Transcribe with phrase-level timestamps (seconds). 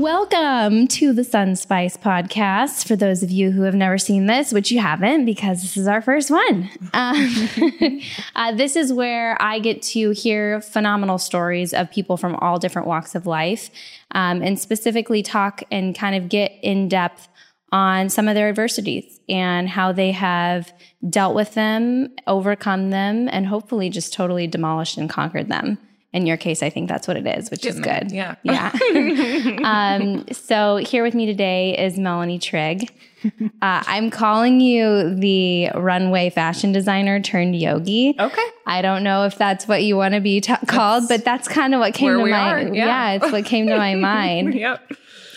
[0.00, 2.88] Welcome to the Sunspice podcast.
[2.88, 5.86] For those of you who have never seen this, which you haven't, because this is
[5.86, 7.50] our first one, um,
[8.34, 12.88] uh, this is where I get to hear phenomenal stories of people from all different
[12.88, 13.68] walks of life
[14.12, 17.28] um, and specifically talk and kind of get in depth
[17.70, 20.72] on some of their adversities and how they have
[21.10, 25.76] dealt with them, overcome them, and hopefully just totally demolished and conquered them
[26.12, 28.10] in your case, I think that's what it is, which is there, good.
[28.10, 28.34] yeah.
[28.42, 28.72] Yeah.
[29.64, 32.90] um, so here with me today is Melanie Trygg.
[33.22, 33.28] Uh,
[33.60, 38.16] I'm calling you the runway fashion designer turned yogi.
[38.18, 38.46] Okay.
[38.66, 41.74] I don't know if that's what you want to be t- called, but that's kind
[41.74, 43.12] of what came to my are, yeah.
[43.12, 44.54] it's what came to my mind.
[44.54, 44.92] Yep.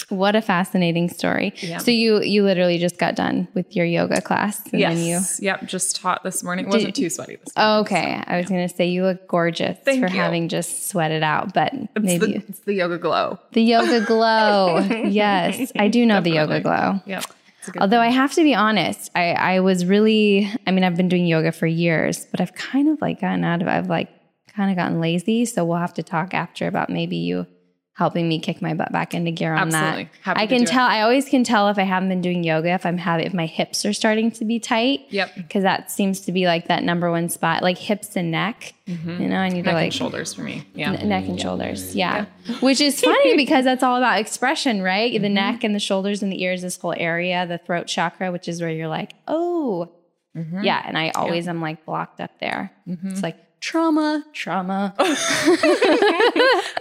[0.10, 1.54] What a fascinating story.
[1.58, 1.78] Yeah.
[1.78, 5.40] So you you literally just got done with your yoga class and then you Yes.
[5.42, 5.66] Yep.
[5.66, 6.66] Just taught this morning.
[6.66, 7.82] It wasn't too sweaty this morning.
[7.82, 10.20] Okay, I was going to say you look gorgeous Thank for you.
[10.20, 13.40] having just sweated out, but It's maybe the, it's the yoga glow.
[13.52, 14.80] The yoga glow.
[15.06, 17.02] yes, I do know the yoga glow.
[17.06, 17.24] Yep.
[17.60, 20.84] It's a good Although I have to be honest, I, I was really, I mean,
[20.84, 23.88] I've been doing yoga for years, but I've kind of like gotten out of, I've
[23.88, 24.10] like
[24.56, 25.46] kind of gotten lazy.
[25.46, 27.48] So we'll have to talk after about maybe you
[27.96, 30.04] helping me kick my butt back into gear on Absolutely.
[30.06, 30.12] that.
[30.24, 30.68] Happy I can do it.
[30.68, 33.36] tell, I always can tell if I haven't been doing yoga, if I'm having, if
[33.36, 35.02] my hips are starting to be tight.
[35.10, 35.36] Yep.
[35.36, 38.74] Because that seems to be like that number one spot, like hips and neck.
[38.88, 38.98] You
[39.30, 40.66] know, I need Neck to like and shoulders for me.
[40.74, 40.94] Yeah.
[40.94, 41.96] N- neck and shoulders.
[41.96, 42.26] Yeah.
[42.62, 45.12] Which is funny because that's all about expression, right?
[45.12, 45.34] The Mm-hmm.
[45.36, 48.60] neck and the shoulders and the ears, this whole area, the throat chakra, which is
[48.60, 49.92] where you're like, oh,
[50.36, 50.64] Mm-hmm.
[50.64, 50.82] yeah.
[50.84, 52.72] And I always am like blocked up there.
[52.88, 54.94] It's like trauma, trauma.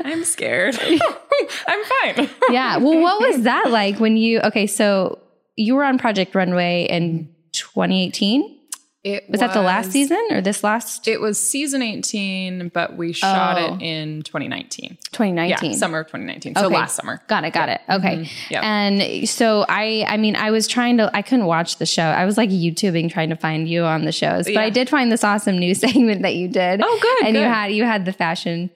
[0.04, 0.76] I'm scared.
[1.68, 2.28] I'm fine.
[2.50, 2.78] yeah.
[2.78, 5.20] Well, what was that like when you, okay, so
[5.54, 8.58] you were on Project Runway in 2018?
[9.04, 13.12] It Was that the last season or this last It was season 18, but we
[13.12, 13.74] shot Oh.
[13.74, 14.96] it in 2019.
[15.10, 15.72] 2019?
[15.72, 16.54] Yeah, summer of 2019.
[16.54, 16.74] So Okay.
[16.76, 17.20] last summer.
[17.26, 17.52] Got it.
[17.52, 17.80] Got it.
[17.90, 18.18] Okay.
[18.18, 18.52] Mm-hmm.
[18.52, 18.62] Yep.
[18.62, 22.04] And so I, I mean, I was trying to, I couldn't watch the show.
[22.04, 24.60] I was like YouTubing trying to find you on the shows, but Yeah.
[24.62, 26.80] I did find this awesome new segment that you did.
[26.84, 28.70] Oh, good, And you had, you had the fashion,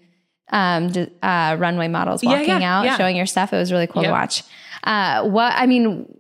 [0.51, 0.91] um,
[1.23, 2.97] uh, runway models walking yeah, out, yeah.
[2.97, 3.53] showing your stuff.
[3.53, 4.43] It was really cool to watch.
[4.83, 6.19] Uh, what, I mean,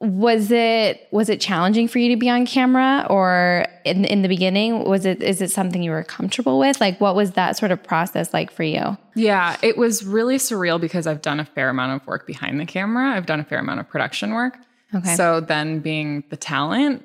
[0.00, 4.28] was it was it challenging for you to be on camera or in in the
[4.28, 7.72] beginning was it is it something you were comfortable with like what was that sort
[7.72, 11.68] of process like for you Yeah, it was really surreal because I've done a fair
[11.68, 13.16] amount of work behind the camera.
[13.16, 14.56] I've done a fair amount of production work.
[14.94, 15.16] Okay.
[15.16, 17.02] So then being the talent,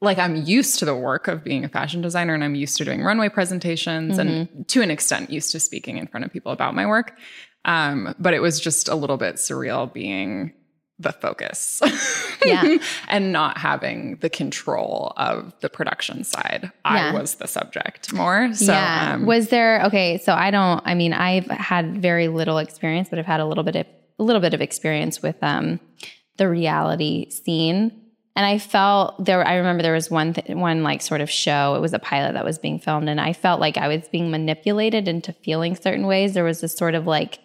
[0.00, 2.84] like I'm used to the work of being a fashion designer and I'm used to
[2.84, 6.74] doing runway presentations and to an extent used to speaking in front of people about
[6.74, 7.16] my work.
[7.64, 10.52] Um, but it was just a little bit surreal being
[10.98, 11.82] the focus.
[12.44, 12.76] Yeah.
[13.08, 16.70] and not having the control of the production side.
[16.84, 17.10] Yeah.
[17.10, 18.52] I was the subject more.
[18.54, 19.14] So yeah.
[19.14, 20.18] um, was there okay?
[20.18, 20.82] So I don't.
[20.84, 23.86] I mean, I've had very little experience, but I've had a little bit of
[24.18, 25.80] a little bit of experience with um,
[26.36, 28.02] the reality scene.
[28.34, 29.46] And I felt there.
[29.46, 31.74] I remember there was one th- one like sort of show.
[31.74, 34.30] It was a pilot that was being filmed, and I felt like I was being
[34.30, 36.34] manipulated into feeling certain ways.
[36.34, 37.38] There was this sort of like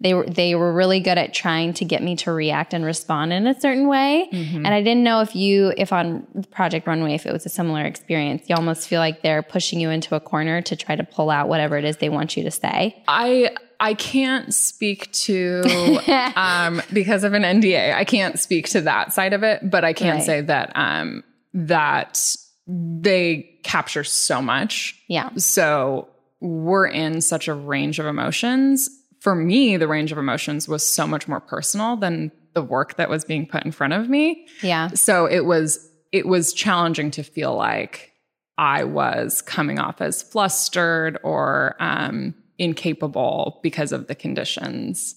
[0.00, 3.32] they were they were really good at trying to get me to react and respond
[3.32, 4.28] in a certain way.
[4.32, 7.82] And I didn't know if you if on Project Runway if it was a similar
[7.82, 8.42] experience.
[8.48, 11.48] You almost feel like they're pushing you into a corner to try to pull out
[11.48, 13.02] whatever it is they want you to say.
[13.08, 15.62] I I can't speak to
[16.36, 17.94] um, because of an NDA.
[17.94, 20.22] I can't speak to that side of it, but I can Right.
[20.24, 21.22] say that um,
[21.54, 25.00] that they capture so much.
[25.08, 25.30] Yeah.
[25.36, 26.08] So
[26.40, 28.88] we're in such a range of emotions.
[29.24, 33.08] For me, the range of emotions was so much more personal than the work that
[33.08, 34.46] was being put in front of me.
[34.60, 34.88] Yeah.
[34.88, 38.12] So it was it was challenging to feel like
[38.58, 45.16] I was coming off as flustered or um, incapable because of the conditions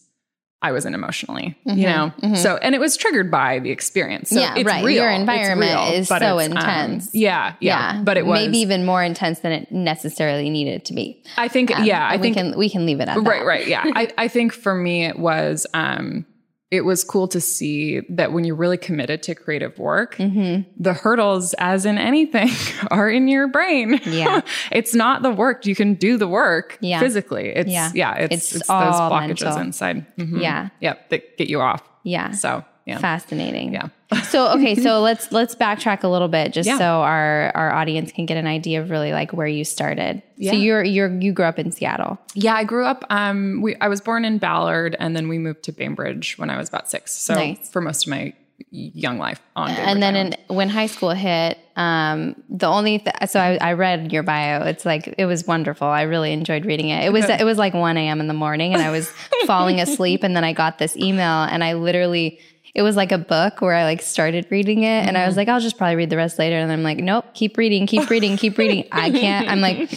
[0.59, 2.11] I was in emotionally, you know.
[2.35, 4.29] So and it was triggered by the experience.
[4.29, 4.83] So Yeah, it's right.
[4.83, 5.03] real.
[5.03, 7.13] Your environment real, is so um, intense.
[7.13, 11.23] yeah, yeah, But it was maybe even more intense than it necessarily needed to be.
[11.37, 13.21] I think yeah, I And we think can we can leave it at that.
[13.29, 16.25] right right yeah I, I think for me it was um
[16.69, 20.69] it was cool to see that when you're really committed to creative work Mm-hmm.
[20.81, 22.49] the hurdles as in anything
[22.91, 24.41] are in your brain Yeah.
[24.71, 26.99] it's not the work you can do the work Yeah.
[26.99, 27.91] physically it's Yeah.
[27.95, 29.57] yeah, it's, It's it's, all those blockages mental.
[29.61, 30.41] inside Mhm.
[30.41, 30.69] Yeah.
[30.81, 32.31] yep that get you off Yeah.
[32.31, 33.73] so yeah Fascinating.
[33.73, 33.87] yeah
[34.29, 36.77] so okay, so let's let's backtrack a little bit just Yeah.
[36.77, 40.21] so our our audience can get an idea of really like where you started.
[40.37, 40.51] Yeah.
[40.51, 42.17] So you're you're you grew up in Seattle.
[42.35, 45.63] yeah i grew up um we i was born in ballard and then we moved
[45.63, 47.69] to bainbridge when i was about six so Nice.
[47.71, 48.33] for most of my
[48.71, 53.15] young life on Bainbridge and then in, when high school hit, Um, the only th-
[53.29, 54.63] so I, I read your bio.
[54.63, 55.87] It's like it was wonderful.
[55.87, 57.05] I really enjoyed reading it.
[57.05, 58.19] It was it was like 1 a.m.
[58.19, 59.09] in the morning, and I was
[59.45, 62.39] falling asleep, and then I got this email, and I literally
[62.77, 65.39] it was like a book where I like started reading it, and I was mm-hmm.
[65.39, 68.07] like, I'll just probably read the rest later, and I'm like, nope, keep reading, keep
[68.09, 68.87] reading, keep reading.
[68.91, 69.49] I can't.
[69.49, 69.89] I'm like.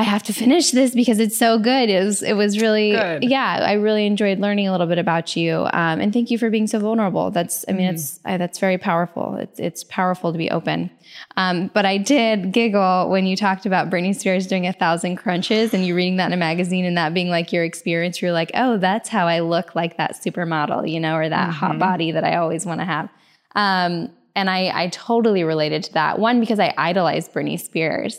[0.00, 1.90] I have to finish this because it's so good.
[1.90, 3.22] It was, it was really, Good.
[3.24, 5.68] yeah, I really enjoyed learning a little bit about you.
[5.74, 7.30] Um, and thank you for being so vulnerable.
[7.30, 9.36] That's, I mean, it's, uh, that's very powerful.
[9.36, 10.90] It's, it's powerful to be open.
[11.36, 15.74] Um, but I did giggle when you talked about Britney Spears doing a thousand crunches
[15.74, 18.22] and you reading that in a magazine and that being like your experience.
[18.22, 21.78] You're like, oh, that's how I look like that supermodel, you know, or that hot
[21.78, 23.10] body that I always want to have.
[23.54, 26.18] Um, and I, I totally related to that.
[26.18, 28.18] One, because I idolized Britney Spears.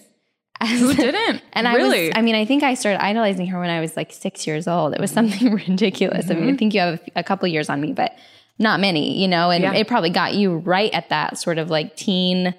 [0.68, 1.42] Who didn't?
[1.54, 2.08] And I really?
[2.08, 4.68] was, I mean, I think I started idolizing her when I was like six years
[4.68, 4.94] old.
[4.94, 6.30] It was something ridiculous.
[6.30, 6.56] I mean, I mm-hmm.
[6.58, 8.16] think you have a, a couple years on me, but
[8.60, 9.74] not many, you know, and Yeah.
[9.74, 12.54] it probably got you right at that sort of like teenhood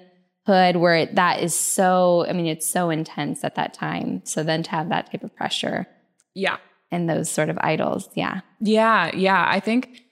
[0.75, 4.21] where it, that is so, I mean, it's so intense at that time.
[4.25, 5.87] So then to have that type of pressure
[6.33, 6.57] yeah.
[6.91, 8.09] and those sort of idols.
[8.15, 8.41] Yeah.
[8.59, 9.45] Yeah, yeah.
[9.47, 10.02] I think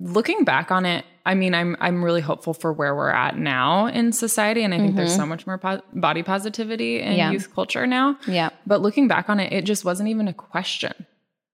[0.00, 3.86] looking back on it, I mean, I'm I'm really hopeful for where we're at now
[3.86, 7.16] in society, and I think there's so much more po- body positivity in Mm-hmm.
[7.18, 7.30] Yeah.
[7.30, 8.18] youth culture now.
[8.26, 8.48] Yeah.
[8.66, 10.92] But looking back on it, it just wasn't even a question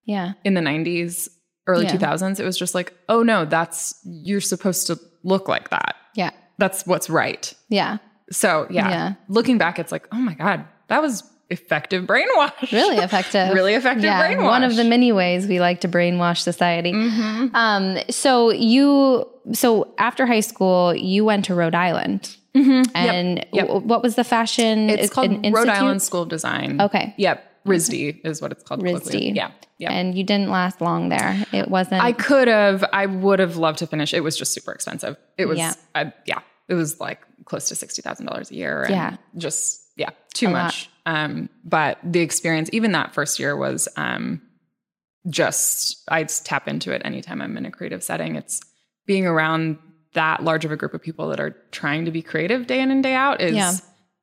[0.05, 0.33] Yeah.
[0.45, 1.27] in the 90s,
[1.67, 1.91] early Yeah.
[1.97, 2.39] 2000s.
[2.39, 5.95] It was just like, oh no, that's you're supposed to look like that.
[6.15, 6.31] Yeah.
[6.57, 7.53] That's what's right.
[7.69, 7.97] Yeah.
[8.31, 9.13] So yeah, Yeah.
[9.27, 12.71] looking back, it's like, oh my god, that was effective brainwash.
[12.71, 13.53] Really effective.
[13.53, 14.21] really effective yeah.
[14.21, 14.43] brainwash.
[14.43, 16.91] One of the many ways we like to brainwash society.
[16.93, 17.51] Mhm.
[17.53, 22.89] Um, so you, so after high school, you went to Rhode Island, Mhm.
[22.95, 23.67] And Yep.
[23.67, 24.89] w- what was the fashion?
[24.89, 25.69] It's is- called Rhode institute?
[25.69, 26.81] Island School of Design.
[26.81, 27.43] Okay, Yep.
[27.67, 28.81] RISD is what it's called.
[28.81, 29.35] RISD.
[29.35, 29.49] Yeah.
[29.79, 29.91] Yeah.
[29.91, 31.37] and you didn't last long there.
[31.53, 32.01] It wasn't.
[32.01, 34.11] I could have, I would have loved to finish.
[34.11, 35.17] It was just super expensive.
[35.37, 35.73] It was, Yeah.
[35.95, 38.81] yeah, yeah it was like close to $60,000 a year.
[38.81, 39.15] And Yeah.
[39.37, 40.89] Just, yeah, too A much.
[41.05, 44.41] Um, but the experience, even that first year was, um,
[45.29, 48.35] just, I tap into it anytime I'm in a creative setting.
[48.35, 48.61] It's
[49.05, 49.77] being around
[50.13, 52.91] that large of a group of people that are trying to be creative day in
[52.91, 53.73] and day out is, Yeah.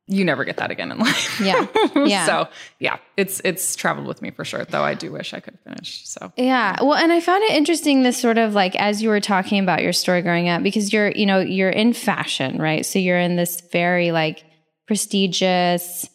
[0.07, 1.41] you never get that again in life.
[1.41, 1.67] Yeah.
[2.07, 2.27] Yeah.
[2.27, 2.49] so
[2.81, 6.07] yeah, it's, it's traveled with me for sure, though I do wish I could finish.
[6.09, 6.77] So Yeah.
[6.83, 9.83] Well, and I found it interesting this sort of like as you were talking about
[9.83, 12.85] your story growing up because you're, you know, you're in fashion, right?
[12.85, 14.45] So you're in this very like
[14.87, 16.09] prestigious,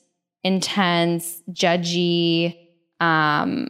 [0.43, 2.57] intense, judgy,
[2.99, 3.69] um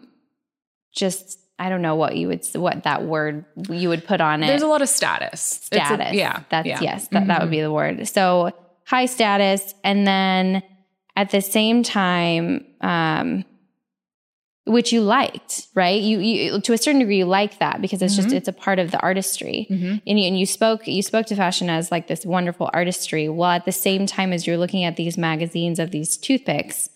[0.91, 4.47] just I don't know what you would what that word you would put on it.
[4.47, 5.57] There's a lot of status.
[5.57, 6.13] It's a- status.
[6.13, 6.43] yeah.
[6.49, 6.79] That's yeah.
[6.81, 8.07] yes, that, that would be the word.
[8.07, 8.51] So
[8.85, 9.75] high status.
[9.83, 10.63] And then
[11.15, 13.43] at the same time, um,
[14.69, 15.99] which you liked, right?
[16.01, 18.77] You, you to a certain degree you like that because it's just it's a part
[18.79, 19.67] of the artistry.
[19.69, 20.01] Mhm.
[20.05, 23.27] And you, and you spoke you spoke to fashion as like this wonderful artistry.
[23.29, 26.89] While at the same time as you're looking at these magazines of these toothpicks,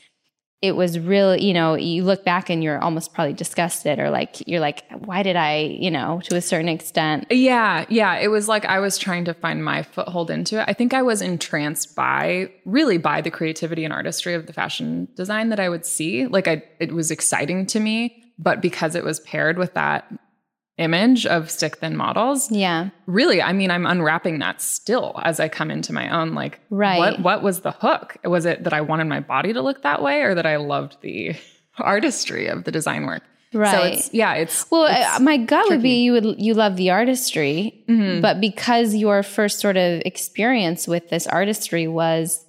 [0.63, 4.47] it was really, you know, you look back and you're almost probably disgusted or like
[4.47, 7.27] you're like, why did I, you know, to a certain extent.
[7.29, 8.15] Yeah, yeah.
[8.15, 10.65] It was like I was trying to find my foothold into it.
[10.65, 15.09] I think I was entranced by really by the creativity and artistry of the fashion
[15.15, 16.27] design that I would see.
[16.27, 20.09] Like I it was exciting to me, but because it was paired with that
[20.77, 22.89] image of stick thin models, Yeah.
[23.05, 26.97] really, I mean, I'm unwrapping that still as I come into my own like Right.
[26.97, 28.17] what what was the hook?
[28.23, 30.97] Was it that I wanted my body to look that way or that I loved
[31.01, 31.35] the
[31.77, 33.23] artistry of the design work?
[33.53, 33.71] Right.
[33.71, 36.75] So it's yeah, it's Well, it's- uh, my gut would be you would you love
[36.75, 38.19] the artistry, Mhm.
[38.21, 42.43] but because your first sort of experience with this artistry was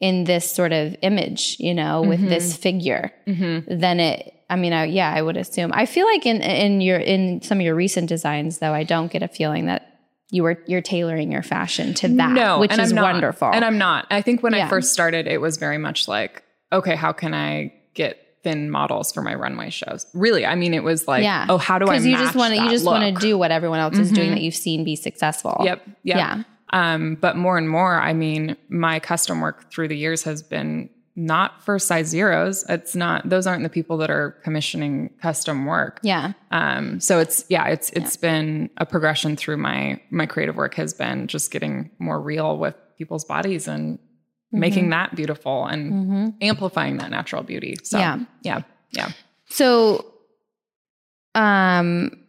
[0.00, 3.64] in this sort of image, you know, with this figure, Mhm.
[3.80, 4.31] then it.
[4.52, 5.70] I mean, I, yeah, I would assume.
[5.74, 9.10] I feel like in in your in some of your recent designs, though, I don't
[9.10, 9.98] get a feeling that
[10.30, 13.12] you were you're tailoring your fashion to that, no, which and is I'm not.
[13.12, 13.50] wonderful.
[13.52, 14.06] And I'm not.
[14.10, 14.66] I think when Yeah.
[14.66, 16.42] I first started, it was very much like,
[16.72, 20.06] okay, how can I get thin models for my runway shows?
[20.14, 21.46] Really, I mean, it was like, yeah.
[21.48, 21.90] oh, how do I?
[21.90, 24.30] Because you just want to you just want to do what everyone else is doing
[24.30, 24.34] Mhm.
[24.34, 25.56] that you've seen be successful.
[25.64, 25.82] Yep.
[26.04, 26.16] Yep.
[26.16, 26.42] Yeah.
[26.74, 30.88] Um, but more and more, I mean, my custom work through the years has been
[31.14, 32.64] not for size zeros.
[32.68, 36.00] It's not; those aren't the people that are commissioning custom work.
[36.02, 36.32] Yeah.
[36.50, 40.94] Um, so it's yeah, it's it's been a progression through my my creative work has
[40.94, 43.98] been just getting more real with people's bodies and
[44.52, 47.76] making that beautiful and hmm amplifying that natural beauty.
[47.82, 48.18] So Yeah.
[48.42, 49.10] yeah, yeah.
[49.48, 50.06] So,
[51.34, 52.21] um,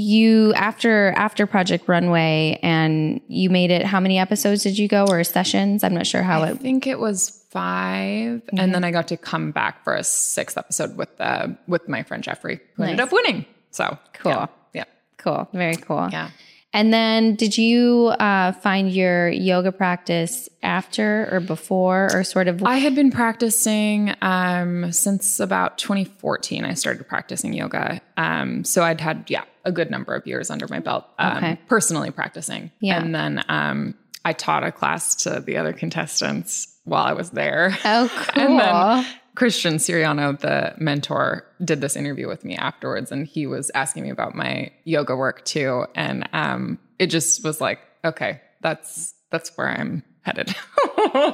[0.00, 3.84] you after after Project Runway and you made it.
[3.84, 5.84] How many episodes did you go or sessions?
[5.84, 6.52] I'm not sure how I it.
[6.52, 8.42] I think it was 5 Mhm.
[8.58, 12.02] and then I got to come back for a sixth episode with uh, with my
[12.02, 13.44] friend Jeffrey, who ended up winning.
[13.70, 14.32] So Cool.
[14.32, 14.84] yeah, yeah.
[15.18, 15.48] Cool.
[15.52, 16.08] Very cool.
[16.12, 16.30] yeah.
[16.72, 22.62] And then did you uh, find your yoga practice after or before or sort of?
[22.64, 26.64] I had been practicing um, since about 2014.
[26.64, 28.00] I started practicing yoga.
[28.16, 31.58] Um, so I'd had, yeah, a good number of years under my belt um, Okay.
[31.66, 32.70] personally practicing.
[32.80, 33.02] Yeah.
[33.02, 37.76] And then um, I taught a class to the other contestants while I was there.
[37.84, 38.42] oh, cool.
[38.44, 43.70] And then Christian Siriano, the mentor, did this interview with me afterwards, and he was
[43.74, 45.86] asking me about my yoga work too.
[45.94, 50.54] And um, it just was like, okay, that's that's where I'm headed.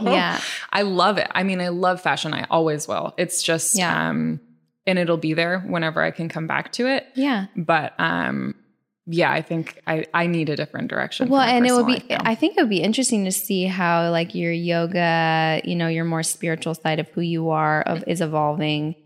[0.00, 0.40] Yeah.
[0.72, 1.26] I love it.
[1.34, 2.32] I mean, I love fashion.
[2.32, 3.12] I always will.
[3.18, 4.08] It's just, Yeah.
[4.10, 4.40] um,
[4.86, 7.04] and it'll be there whenever I can come back to it.
[7.14, 7.46] yeah.
[7.56, 8.54] But um,
[9.06, 11.28] yeah, I think I I need a different direction.
[11.28, 12.04] Well, and it would be.
[12.10, 16.04] I think it would be interesting to see how like your yoga, you know, your
[16.04, 18.96] more spiritual side of who you are of is evolving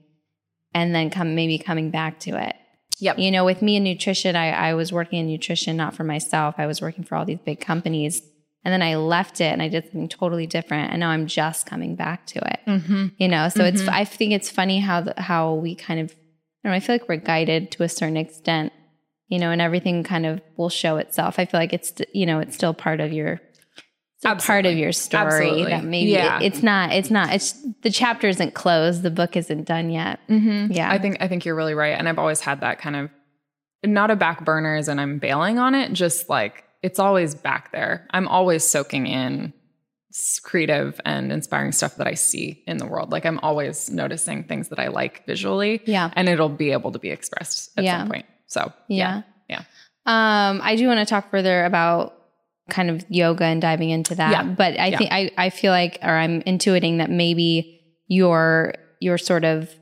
[0.74, 2.56] and then come maybe coming back to it.
[3.00, 3.18] Yep.
[3.18, 6.54] You know, with me in nutrition, I, I was working in nutrition not for myself.
[6.58, 8.22] I was working for all these big companies.
[8.62, 10.92] And then I left it and I did something totally different.
[10.92, 12.60] And now I'm just coming back to it.
[12.66, 13.06] Mm-hmm.
[13.16, 16.68] You know, so it's I think it's funny how the, how we kind of I
[16.68, 18.74] don't know, I feel like we're guided to a certain extent,
[19.30, 21.38] you know, and everything kind of will show itself.
[21.38, 23.40] I feel like it's you know, it's still part of your
[24.22, 25.64] part of your story Absolutely.
[25.70, 26.40] that maybe Yeah.
[26.40, 30.20] it, it's not it's not it's the chapter isn't closed, the book isn't done yet.
[30.28, 30.72] Mm-hmm.
[30.72, 30.90] Yeah.
[30.90, 33.08] I think I think you're really right, and I've always had that kind of
[33.82, 35.92] not a back burners, and I'm bailing on it.
[35.94, 38.06] Just like it's always back there.
[38.10, 39.54] I'm always soaking in
[40.42, 43.12] creative and inspiring stuff that I see in the world.
[43.12, 46.10] Like I'm always noticing things that I like visually, Yeah.
[46.14, 48.00] and it'll be able to be expressed at Yeah.
[48.00, 48.26] some point.
[48.50, 49.22] So Yeah.
[49.48, 49.62] yeah.
[50.06, 52.14] Um, I do want to talk further about
[52.68, 54.30] kind of yoga and diving into that.
[54.32, 54.42] Yeah.
[54.44, 54.98] But I Yeah.
[54.98, 59.72] think I, I feel like or I'm intuiting that maybe your your sort of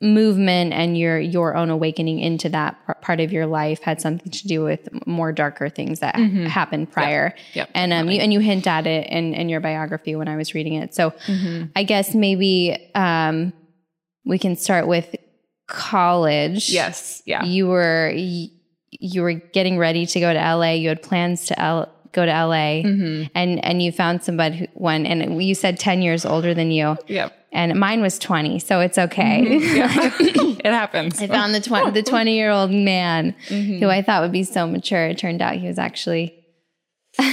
[0.00, 4.46] movement and your your own awakening into that part of your life had something to
[4.46, 6.46] do with more darker things that Mhm.
[6.46, 7.34] happened prior.
[7.54, 10.36] Yep, And um you and you hint at it in in your biography when I
[10.36, 10.94] was reading it.
[10.94, 11.70] So Mhm.
[11.76, 13.52] I guess maybe um
[14.26, 15.14] we can start with
[15.66, 17.22] college Yes.
[17.26, 17.44] Yeah.
[17.44, 20.72] you were you were getting ready to go to LA.
[20.72, 23.28] You had plans to L- go to LA, Mhm.
[23.34, 26.96] and and you found somebody who one, and you said ten years older than you,
[27.08, 27.32] Yep.
[27.52, 29.40] and mine was twenty, so it's okay.
[29.76, 30.10] Yeah.
[30.20, 31.20] it happens.
[31.20, 33.80] I found the twenty the twenty year old man Mhm.
[33.80, 35.06] who I thought would be so mature.
[35.06, 36.34] It turned out he was actually.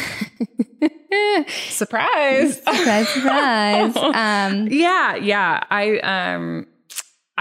[1.70, 2.58] Surprise.
[2.64, 3.96] surprise, surprise.
[3.98, 6.66] Um, yeah yeah i um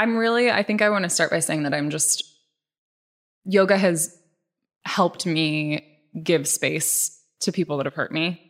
[0.01, 2.25] i'm really i think i want to start by saying that i'm just
[3.45, 4.19] yoga has
[4.85, 5.87] helped me
[6.23, 8.41] give space to people that have hurt me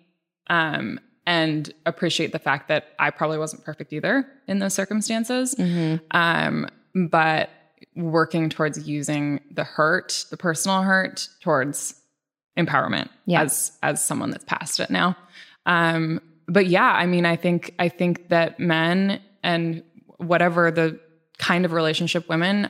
[0.49, 6.01] um and appreciate the fact that i probably wasn't perfect either in those circumstances mhm.
[6.13, 6.67] um
[7.11, 7.51] but
[7.97, 11.95] working towards using the hurt the personal hurt towards
[12.57, 13.43] empowerment Yeah.
[13.43, 15.17] as as someone that's past it now
[15.67, 19.83] um but yeah i mean i think i think that men and
[20.19, 21.01] whatever the
[21.41, 22.69] kind of relationship women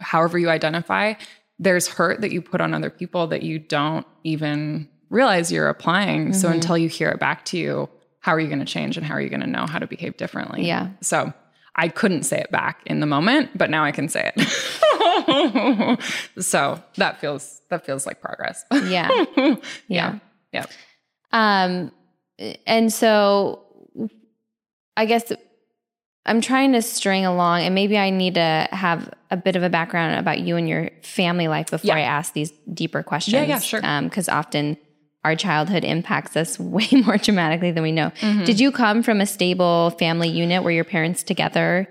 [0.00, 1.12] however you identify
[1.58, 6.32] there's hurt that you put on other people that you don't even realize you're applying
[6.32, 6.54] so Mhm.
[6.54, 7.88] until you hear it back to you
[8.20, 9.86] how are you going to change and how are you going to know how to
[9.86, 10.88] behave differently Yeah.
[11.00, 11.32] so
[11.80, 16.00] I couldn't say it back in the moment, but now I can say it.
[16.40, 18.64] so that feels that feels like progress.
[18.72, 19.08] Yeah.
[19.88, 20.18] yeah.
[20.52, 20.66] Yeah.
[21.30, 21.92] Um,
[22.66, 23.62] and so
[24.96, 25.30] I guess
[26.26, 29.70] I'm trying to string along, and maybe I need to have a bit of a
[29.70, 31.96] background about you and your family life before Yeah.
[31.96, 33.32] I ask these deeper questions.
[33.34, 33.80] Yeah, yeah, sure.
[34.02, 34.76] Because often
[35.24, 38.10] our childhood impacts us way more dramatically than we know.
[38.20, 38.44] Mhm.
[38.44, 40.62] Did you come from a stable family unit?
[40.62, 41.88] where your parents together?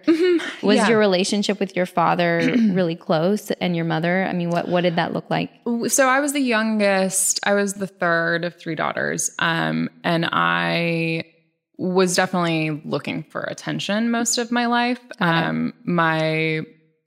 [0.62, 0.88] Was Yeah.
[0.90, 2.40] your relationship with your father
[2.72, 4.24] really close, and your mother?
[4.24, 5.50] I mean, what what did that look like?
[5.88, 7.40] So I was the youngest.
[7.44, 9.32] I was the third of three daughters.
[9.40, 11.24] Um, and I
[11.78, 15.00] was definitely looking for attention most of my life.
[15.20, 16.62] Um, my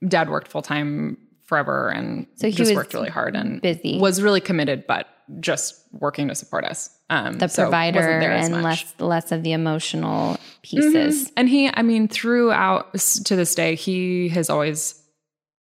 [0.07, 3.99] dad worked full time forever and So he just was worked really hard and busy.
[3.99, 5.07] was really committed, but
[5.41, 6.91] just working to support us.
[7.09, 8.85] Um, the so wasn't provider there as and much.
[8.85, 11.25] less less of the emotional pieces.
[11.29, 11.33] Mhm.
[11.37, 14.95] And he, I mean, throughout to this day, he has always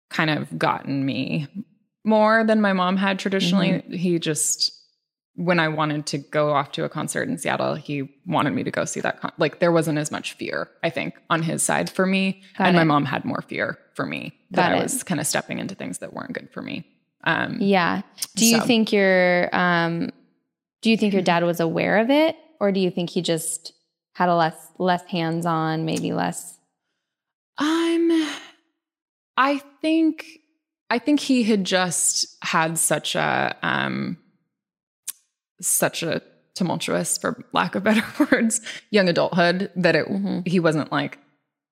[0.10, 1.48] kind of gotten me
[2.04, 3.70] more than my mom had traditionally.
[3.70, 3.94] Mm-hmm.
[3.94, 4.72] He just,
[5.38, 8.72] when I wanted to go off to a concert in Seattle, he wanted me to
[8.72, 9.22] go see that.
[9.22, 12.68] Con- like there wasn't as much fear, I think, on his side for me, Got
[12.68, 12.80] and it.
[12.80, 16.00] my mom had more fear for me that I was kind of stepping into things
[16.00, 16.86] that weren't good for me.
[17.24, 18.02] Um, Yeah.
[18.36, 20.10] Do you So- think your um
[20.82, 23.74] do you think your dad was aware of it or do you think he just
[24.16, 26.58] had a less less hands-on, maybe less
[27.58, 28.12] I'm
[29.36, 30.26] I think
[30.90, 34.18] I think he had just had such a um
[35.62, 36.22] such a
[36.56, 38.62] tumultuous, for lack of better words,
[38.92, 40.40] young adulthood that it Mm-hmm.
[40.46, 41.20] he wasn't like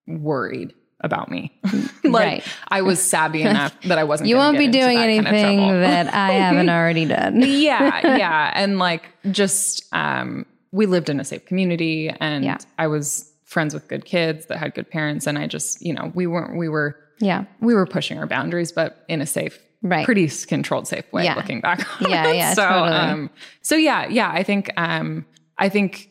[0.06, 1.52] worried about me.
[2.04, 2.44] like Right.
[2.68, 4.28] I was savvy enough that I wasn't.
[4.28, 7.42] You won't be doing that kind of anything that I haven't already done.
[7.42, 12.58] yeah, yeah, and like just um, we lived in a safe community, and Yeah.
[12.78, 16.10] I was friends with good kids that had good parents, and I just you know
[16.14, 17.44] we weren't we were Yeah.
[17.60, 20.04] we were pushing our boundaries, but in a safe, Right.
[20.04, 21.24] pretty controlled, safe way.
[21.24, 21.34] Yeah.
[21.34, 22.36] Looking back, on Yeah, it.
[22.36, 22.96] yeah, So, totally.
[22.96, 23.30] um,
[23.62, 24.30] so yeah, yeah.
[24.32, 25.24] I think, um,
[25.58, 26.10] I think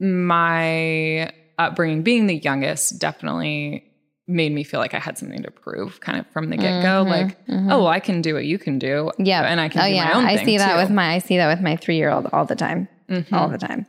[0.00, 3.84] my upbringing, being the youngest, definitely
[4.26, 7.02] made me feel like I had something to prove, kind of from the get go.
[7.08, 9.10] Like, oh, well, I can do what you can do.
[9.14, 9.42] Mm-hmm, Yeah.
[9.42, 10.04] and I can oh, do yeah.
[10.04, 10.78] my own I thing see that too.
[10.78, 12.88] with my I see that with my three year old all the time.
[13.08, 13.34] Mm-hmm.
[13.34, 13.86] All the time.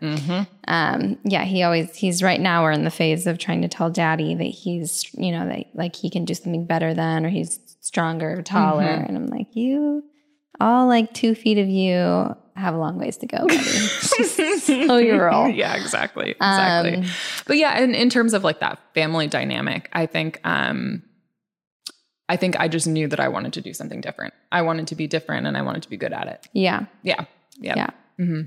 [0.67, 3.89] Um, yeah, he always he's right now we're in the phase of trying to tell
[3.89, 7.59] daddy that he's you know, that like he can do something better than or he's
[7.81, 8.83] stronger, taller.
[8.83, 9.05] Mm-hmm.
[9.05, 10.03] And I'm like, you
[10.61, 13.57] all like two feet of you have a long ways to go, buddy.
[13.57, 15.49] Slow your roll.
[15.49, 16.31] yeah, exactly.
[16.31, 16.95] Exactly.
[16.95, 17.05] Um,
[17.45, 21.03] but yeah, and in terms of like that family dynamic, I think um
[22.29, 24.33] I think I just knew that I wanted to do something different.
[24.51, 26.47] I wanted to be different and I wanted to be good at it.
[26.53, 26.85] Yeah.
[27.03, 27.25] Yeah.
[27.59, 27.75] Yeah.
[27.75, 27.89] Yeah.
[28.17, 28.41] hmm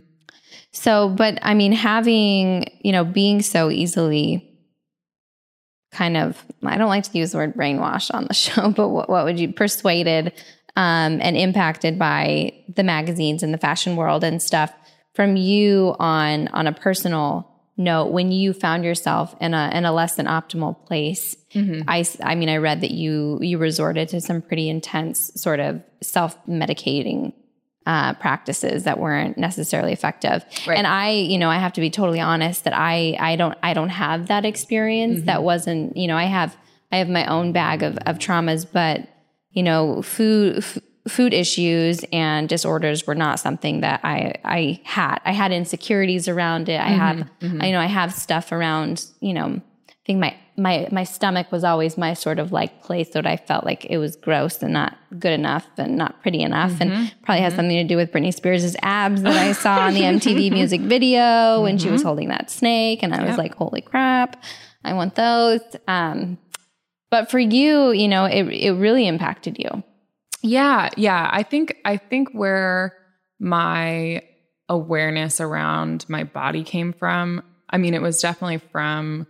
[0.73, 4.49] So, but I mean, having, you know, being so easily
[5.93, 9.09] kind of, I don't like to use the word brainwashed on the show, but what,
[9.09, 10.33] what would you persuaded
[10.75, 14.73] um, and impacted by the magazines and the fashion world and stuff
[15.15, 19.93] from you on, on a personal note when you found yourself in a, in a
[19.93, 21.37] less than optimal place?
[21.87, 26.43] I—I mean, I read that you, you resorted to some pretty intense sort of self
[26.47, 27.35] medicating
[27.87, 30.45] uh, practices that weren't necessarily effective.
[30.67, 30.79] Right.
[30.79, 33.75] And I, you know, I have to be totally honest that I, I don't, I
[33.75, 35.23] don't have that experience.
[35.23, 35.45] That mm-hmm.
[35.45, 36.57] wasn't, you know, I have,
[36.93, 39.09] I have my own bag of, of traumas, but
[39.51, 45.19] you know, food, f- food issues and disorders were not something that I, I had.
[45.25, 46.81] I had insecurities around it.
[46.81, 47.47] I have, mm-hmm.
[47.47, 47.62] Mm-hmm.
[47.62, 51.64] I know I have stuff around, you know, I think my, my, my stomach was
[51.64, 54.98] always my sort of like place that I felt like it was gross and not
[55.18, 56.79] good enough and not pretty enough.
[56.81, 57.05] And mm-hmm.
[57.22, 57.59] probably has mm-hmm.
[57.59, 61.62] something to do with Britney Spears' abs that I saw on the MTV music video
[61.62, 62.09] when she was mm-hmm.
[62.09, 63.03] holding that snake.
[63.03, 64.42] And I was like, holy crap,
[64.85, 65.61] I want those.
[65.88, 66.38] Um,
[67.11, 69.83] but for you, you know, it, it really impacted you.
[70.42, 71.31] Yeah, yeah.
[71.33, 72.96] I think I think where
[73.38, 74.22] my
[74.68, 79.27] awareness around my body came from, I mean, it was definitely from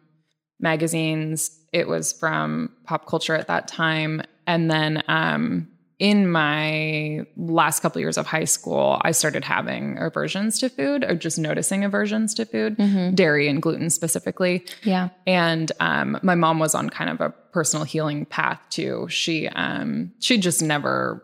[0.62, 4.22] magazines, it was from pop culture at that time.
[4.46, 5.68] And then um
[6.02, 11.14] in my last couple years of high school, I started having aversions to food or
[11.14, 12.76] just noticing aversions to food,
[13.14, 14.66] dairy and gluten specifically.
[14.82, 15.10] Yeah.
[15.28, 19.06] And um, my mom was on kind of a personal healing path too.
[19.10, 21.22] She um, she just never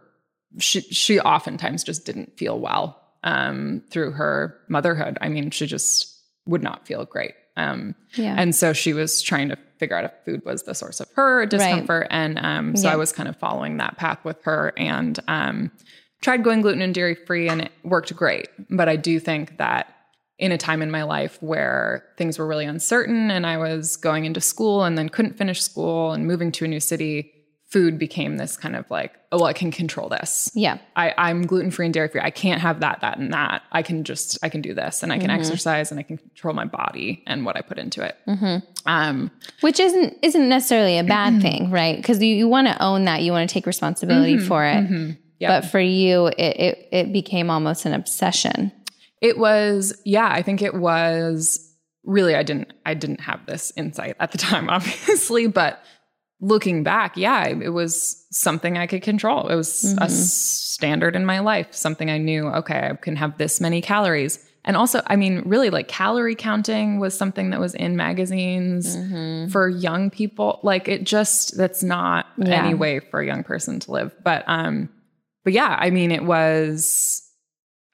[0.59, 5.19] she she oftentimes just didn't feel well um, through her motherhood.
[5.21, 7.35] I mean, she just would not feel great.
[7.59, 8.35] Um, Yeah.
[8.39, 11.45] and so she was trying to figure out if food was the source of her
[11.47, 12.07] discomfort.
[12.11, 12.95] And um, so Yeah.
[12.95, 15.71] I was kind of following that path with her and um,
[16.23, 18.49] tried going gluten and dairy free, and it worked great.
[18.71, 19.95] But I do think that
[20.39, 24.25] in a time in my life where things were really uncertain and I was going
[24.25, 27.33] into school and then couldn't finish school and moving to a new city,
[27.71, 30.51] food became this kind of like, oh, well, I can control this.
[30.55, 30.79] Yeah.
[30.97, 32.23] I, I'm gluten free and dairy free.
[32.23, 33.63] I can't have that, that, and that.
[33.71, 35.39] I can just, I can do this and I can Mm-hmm.
[35.41, 38.17] exercise and I can control my body and what I put into it.
[38.27, 38.67] Mm-hmm.
[38.87, 41.97] Um, Which isn't isn't necessarily a bad thing, right?
[41.99, 45.17] Because you, you want to own that, you want to take responsibility for it.
[45.39, 45.61] yeah.
[45.61, 48.73] But for you, it, it it became almost an obsession.
[49.21, 51.67] It was, yeah, I think it was
[52.05, 55.83] really, I didn't, I didn't have this insight at the time, obviously, but
[56.41, 59.49] looking back, yeah, it was something I could control.
[59.49, 63.61] It was a standard in my life, something I knew, okay, I can have this
[63.61, 64.45] many calories.
[64.65, 68.97] And also, I mean, really like calorie counting was something that was in magazines
[69.51, 70.61] for young people.
[70.63, 72.65] Like it just, that's not Yeah.
[72.65, 74.15] any way for a young person to live.
[74.23, 74.91] But, um,
[75.45, 77.23] but yeah, I mean, it was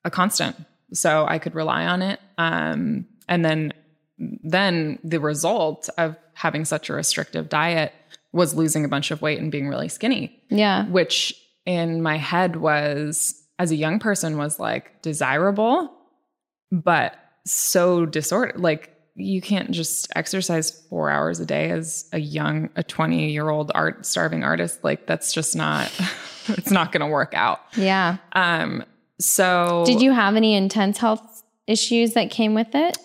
[0.04, 0.56] a constant.
[0.92, 2.20] So I could rely on it.
[2.38, 3.72] Um, and then,
[4.42, 7.92] then the result of having such a restrictive diet
[8.34, 10.86] was losing a bunch of weight and being really skinny, Yeah.
[10.88, 15.90] which in my head was, as a young person, was like desirable,
[16.72, 17.14] but
[17.46, 18.60] so disordered.
[18.60, 23.48] Like you can't just exercise four hours a day as a young, a 20 year
[23.48, 24.82] old art starving artist.
[24.82, 25.90] Like that's just not,
[26.48, 27.60] it's not going to work out.
[27.76, 28.16] Yeah.
[28.32, 28.84] Um,
[29.20, 32.98] so Did you have any intense health issues that came with it?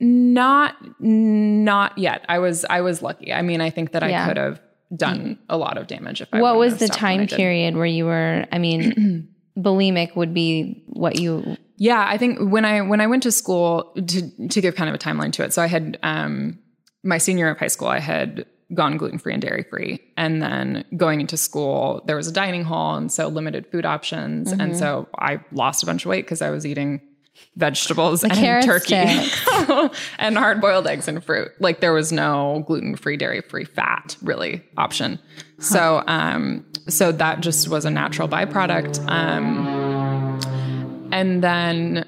[0.00, 2.24] Not not yet.
[2.28, 3.32] I was I was lucky.
[3.32, 4.24] I mean, I think that Yeah.
[4.24, 4.60] I could have
[4.96, 7.76] done a lot of damage if I what was the stopped when I time period
[7.76, 8.46] where you were?
[8.50, 13.24] I mean, bulimic would be what you Yeah, I think when I when I went
[13.24, 15.52] to school to to give kind of a timeline to it.
[15.52, 16.58] So I had um
[17.02, 20.42] my senior year of high school, I had gone gluten free and dairy free, and
[20.42, 24.76] then going into school, there was a dining hall, and so limited food options, and
[24.76, 27.00] so I lost a bunch of weight because I was eating
[27.56, 28.94] vegetables and turkey
[30.18, 31.50] and hard boiled eggs and fruit.
[31.58, 35.18] Like there was no gluten free, dairy free fat really option.
[35.58, 39.04] So um so that just was a natural byproduct.
[39.08, 40.38] Um
[41.12, 42.06] and then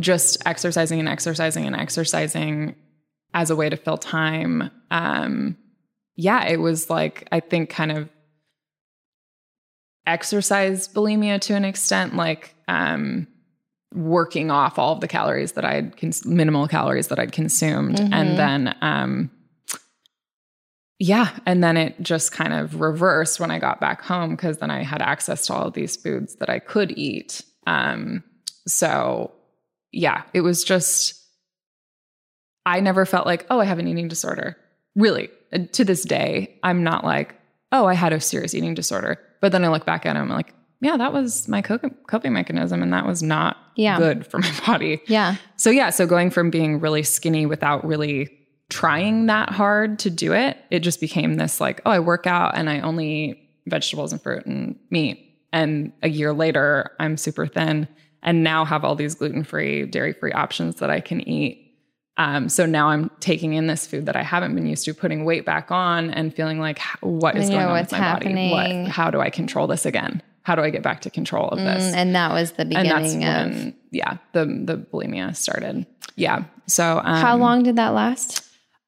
[0.00, 2.74] just exercising and exercising and exercising
[3.32, 4.70] as a way to fill time.
[4.90, 5.56] Um
[6.16, 8.10] yeah, it was like I think kind of
[10.06, 13.26] exercise bulimia to an extent like um
[13.94, 18.00] working off all of the calories that I had cons- minimal calories that I'd consumed,
[18.00, 19.30] and then um,
[20.98, 24.70] yeah, and then it just kind of reversed when I got back home because then
[24.70, 27.42] I had access to all of these foods that I could eat.
[27.66, 28.22] Um,
[28.66, 29.32] so
[29.92, 31.20] yeah, it was just
[32.66, 34.56] I never felt like oh I have an eating disorder.
[34.96, 35.30] Really,
[35.72, 37.34] to this day, I'm not like
[37.72, 39.18] oh I had a serious eating disorder.
[39.40, 42.82] But then I look back at it, I'm like yeah, that was my coping mechanism,
[42.82, 43.98] and that was not Yeah.
[43.98, 45.00] good for my body.
[45.06, 45.36] Yeah.
[45.56, 48.28] So yeah, so going from being really skinny without really
[48.68, 52.56] trying that hard to do it, it just became this like, oh, I work out
[52.56, 55.20] and I only eat vegetables and fruit and meat.
[55.52, 57.88] And a year later, I'm super thin
[58.22, 61.60] and now have all these gluten-free, dairy-free options that I can eat.
[62.16, 65.24] Um, so now I'm taking in this food that I haven't been used to, putting
[65.24, 68.50] weight back on, and feeling like, what is going on with my happening.
[68.50, 68.82] body?
[68.82, 68.88] What?
[68.90, 70.22] How do I control this again?
[70.44, 71.84] How do I get back to control of this?
[71.84, 75.86] Mm, and that was the and that's beginning of when yeah the the bulimia started
[76.16, 78.42] yeah so um, how long did that last?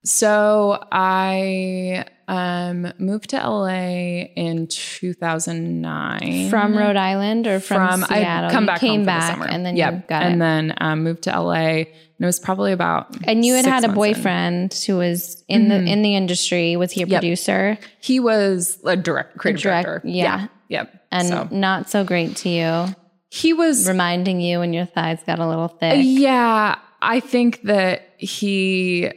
[0.04, 8.50] so i um moved to la in 2009 From Rhode Island or from, from Seattle?
[8.50, 10.38] i come back came home for back the summer and then got and it.
[10.38, 11.86] then um, moved to la and
[12.20, 13.94] it was probably about and you had had a months in.
[13.94, 16.76] boyfriend who was in the in the industry.
[16.76, 17.20] Was he a Yep.
[17.20, 20.48] producer he was a direct creative direct- director yeah.
[20.68, 22.94] yep and so not so great to you,
[23.28, 26.00] he was reminding you when your thighs got a little thick?
[26.02, 29.12] Yeah, I think that he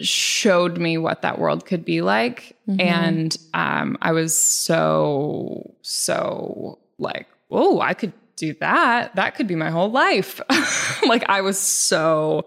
[0.00, 2.56] showed me what that world could be like.
[2.78, 9.16] And um, I was so, so like, oh, I could do that.
[9.16, 10.40] That could be my whole life.
[11.06, 12.46] like, I was so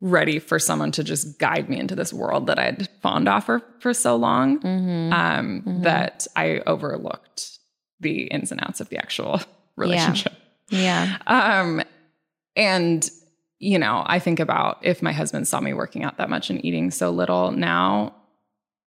[0.00, 3.62] ready for someone to just guide me into this world that I'd fawned off for,
[3.78, 4.64] for so long
[5.12, 7.51] um, that I overlooked
[8.02, 9.40] the ins and outs of the actual
[9.76, 10.34] relationship.
[10.68, 11.18] Yeah.
[11.26, 11.82] Um,
[12.56, 13.08] and
[13.58, 16.64] you know, I think about if my husband saw me working out that much and
[16.64, 18.12] eating so little now,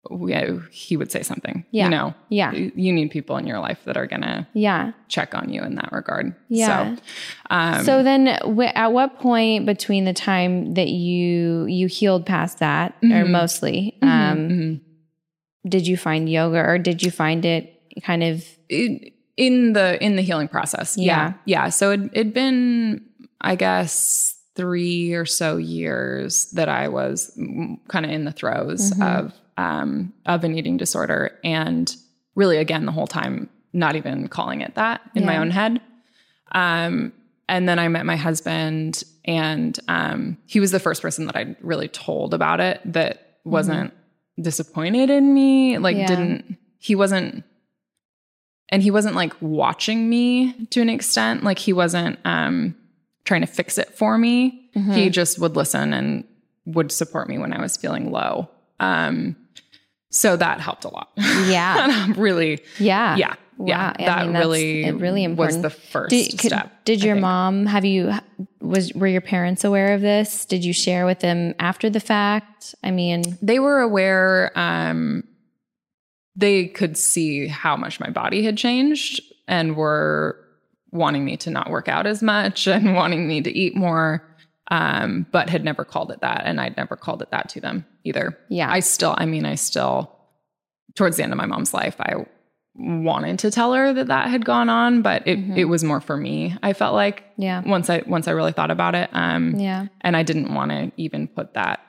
[0.09, 0.33] we,
[0.71, 1.65] he would say something.
[1.73, 1.85] Yeah.
[1.85, 2.53] You know, Yeah.
[2.53, 4.93] you need people in your life that are gonna Yeah.
[5.09, 6.35] check on you in that regard.
[6.49, 6.95] Yeah.
[6.95, 7.03] So,
[7.51, 12.61] um, so then wh- at what point between the time that you you healed past
[12.61, 13.31] that or Mhm.
[13.31, 14.09] mostly um
[14.49, 14.81] mhm.
[15.69, 20.17] did you find yoga or did you find it kind of in, in the in
[20.17, 20.97] the healing process.
[20.97, 21.05] Yeah.
[21.05, 21.65] Yeah.
[21.65, 21.69] Yeah.
[21.71, 23.05] So it it'd been,
[23.41, 27.33] I guess, three or so years that I was
[27.89, 29.03] kind of in the throes Mhm.
[29.25, 31.39] of um of an eating disorder.
[31.45, 31.95] And
[32.35, 35.81] really again the whole time not even calling it that in my own head.
[36.53, 37.13] Um
[37.49, 41.57] and then I met my husband and um he was the first person that I
[41.61, 43.93] really told about it that wasn't
[44.41, 46.07] disappointed in me, like Yeah.
[46.07, 47.45] didn't he wasn't
[48.71, 51.43] and he wasn't like watching me to an extent.
[51.45, 52.75] Like he wasn't um
[53.25, 54.57] trying to fix it for me.
[54.77, 54.93] Mm-hmm.
[54.93, 56.23] he just would listen and
[56.65, 58.49] would support me when i was feeling low.
[58.79, 59.37] Um
[60.11, 61.09] so that helped a lot.
[61.17, 62.13] Yeah.
[62.17, 63.17] Really yeah.
[63.17, 63.95] yeah yeah Wow.
[63.99, 67.67] I that mean, really it really was the first did, could- step did your mom
[67.67, 68.13] have you
[68.61, 70.47] was were your parents aware of this?
[70.47, 72.75] Did you share with them after the fact?
[72.83, 75.25] I mean they were aware um
[76.41, 80.37] they could see how much my body had changed and were
[80.93, 84.27] wanting me to not work out as much and wanting me to eat more
[84.71, 87.85] um but had never called it that and I'd never called it that to them
[88.05, 88.37] either.
[88.49, 90.11] yeah I still I mean I still
[90.97, 92.27] towards the end of my mom's life I
[92.77, 95.57] wanted to tell her that that had gone on but it Mhm.
[95.57, 96.57] it was more for me.
[96.63, 100.17] I felt like yeah once I once I really thought about it um yeah and
[100.17, 101.81] I didn't want to even put that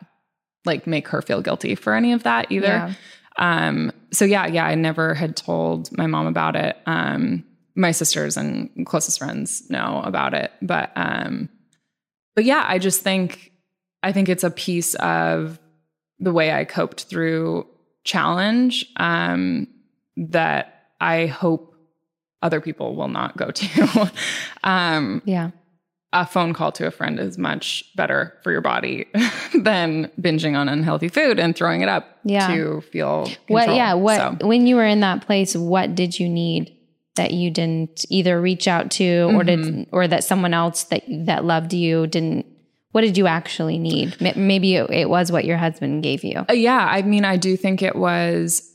[0.65, 2.67] like make her feel guilty for any of that either.
[2.67, 2.93] yeah
[3.41, 6.77] Um, so yeah, yeah, I never had told my mom about it.
[6.85, 7.43] Um,
[7.75, 11.49] my sisters and closest friends know about it, but um,
[12.35, 13.51] but yeah, I just think
[14.03, 15.59] I think it's a piece of
[16.19, 17.65] the way I coped through
[18.03, 19.67] challenge um,
[20.17, 21.75] that I hope
[22.43, 24.11] other people will not go to.
[24.63, 25.49] um, yeah
[26.13, 29.05] a phone call to a friend is much better for your body
[29.53, 32.47] than binging on unhealthy food and throwing it up Yeah.
[32.47, 33.73] to feel What?
[33.73, 33.93] Yeah.
[33.93, 34.17] What?
[34.41, 36.75] So- When you were in that place, what did you need
[37.15, 39.45] that you didn't either reach out to, or Mm-hmm.
[39.79, 42.45] did, or that someone else that that loved you didn't?
[42.91, 44.19] What did you actually need?
[44.35, 46.45] Maybe it, it was what your husband gave you.
[46.49, 48.70] Uh, yeah, I mean, I do think it was.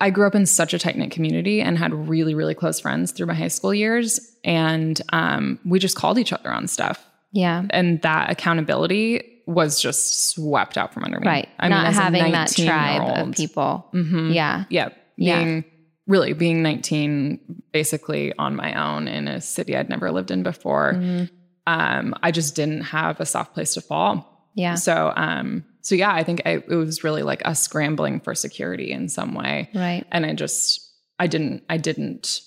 [0.00, 3.12] I grew up in such a tight knit community and had really, really close friends
[3.12, 7.62] through my high school years, and um, we just called each other on stuff, Yeah.
[7.70, 11.26] and that accountability was just swept out from under me.
[11.26, 11.48] Right.
[11.58, 13.86] I Not a having that tribe of 19-year-old people.
[13.94, 14.34] Mhm.
[14.34, 14.64] Yeah.
[14.70, 15.60] Yeah, Yeah.
[16.06, 17.38] really being 19,
[17.72, 20.94] basically on my own in a city I'd never lived in before.
[20.94, 21.30] Mhm.
[21.66, 24.48] Um, I just didn't have a soft place to fall.
[24.54, 24.74] Yeah.
[24.76, 28.90] So, um, so yeah, I think I, it was really like us scrambling for security
[28.90, 29.68] in some way.
[29.74, 30.04] Right.
[30.10, 30.80] And I just,
[31.18, 32.40] I didn't, I didn't,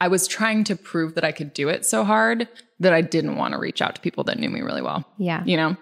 [0.00, 2.46] I was trying to prove that I could do it so hard
[2.78, 5.04] that I didn't want to reach out to people that knew me really well.
[5.18, 5.42] Yeah.
[5.44, 5.76] You know,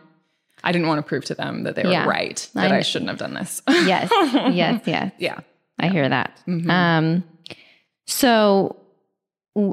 [0.64, 2.06] I didn't want to prove to them that they were Yeah.
[2.08, 3.60] right, that I- I, shouldn't have done this.
[3.68, 4.10] Yes.
[4.50, 4.80] yes.
[4.86, 5.12] Yes.
[5.18, 5.40] yeah.
[5.78, 6.40] I hear that.
[6.48, 6.70] Mhm.
[6.70, 7.24] Um,
[8.06, 8.76] so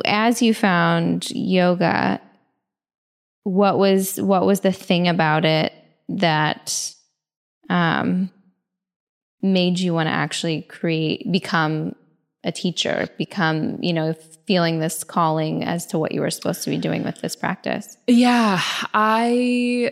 [0.04, 2.20] as you found yoga,
[3.44, 5.72] what was what was the thing about it
[6.10, 6.94] that
[7.70, 8.32] um,
[9.42, 11.96] made you want to actually create, become
[12.44, 14.14] a teacher, become you know
[14.46, 17.98] feeling this calling as to what you were supposed to be doing with this practice?
[18.08, 18.60] Yeah,
[18.94, 19.92] I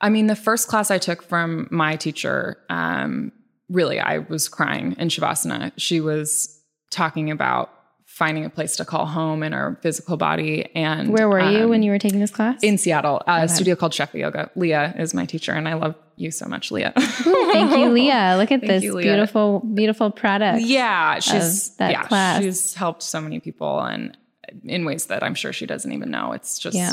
[0.00, 3.32] I mean the first class I took from my teacher um
[3.68, 5.72] really I was crying in shavasana.
[5.76, 7.70] She was talking about
[8.06, 11.70] finding a place to call home in our physical body and Where were you um,
[11.70, 12.62] when you were taking this class?
[12.62, 14.50] in Seattle, a studio called Shefa Yoga.
[14.54, 16.92] Leah is my teacher and I love you so much, Leah.
[16.96, 18.36] Thank you, Leah.
[18.38, 20.62] Look at this you, beautiful, beautiful product.
[20.62, 22.42] Yeah, she's that yeah, class.
[22.42, 24.16] she's helped so many people and
[24.64, 26.32] in ways that I'm sure she doesn't even know.
[26.32, 26.92] It's just Yeah.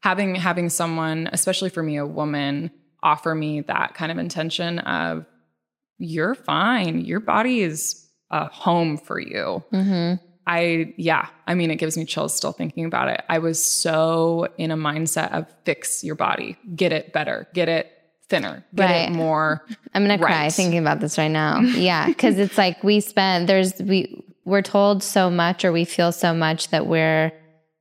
[0.00, 2.70] having having someone, especially for me, a woman,
[3.02, 5.26] offer me that kind of intention of
[5.98, 7.04] you're fine.
[7.04, 9.62] Your body is a home for you.
[9.72, 10.24] Mm-hmm.
[10.46, 13.22] I yeah, I mean it gives me chills still thinking about it.
[13.28, 17.92] I was so in a mindset of fix your body, get it better, get it
[18.32, 19.08] thinner, get Right.
[19.08, 19.64] it more
[19.94, 21.60] I'm gonna cry thinking about this right now.
[21.90, 26.10] Yeah, because it's like we spend there's we we're told so much or we feel
[26.12, 27.30] so much that we're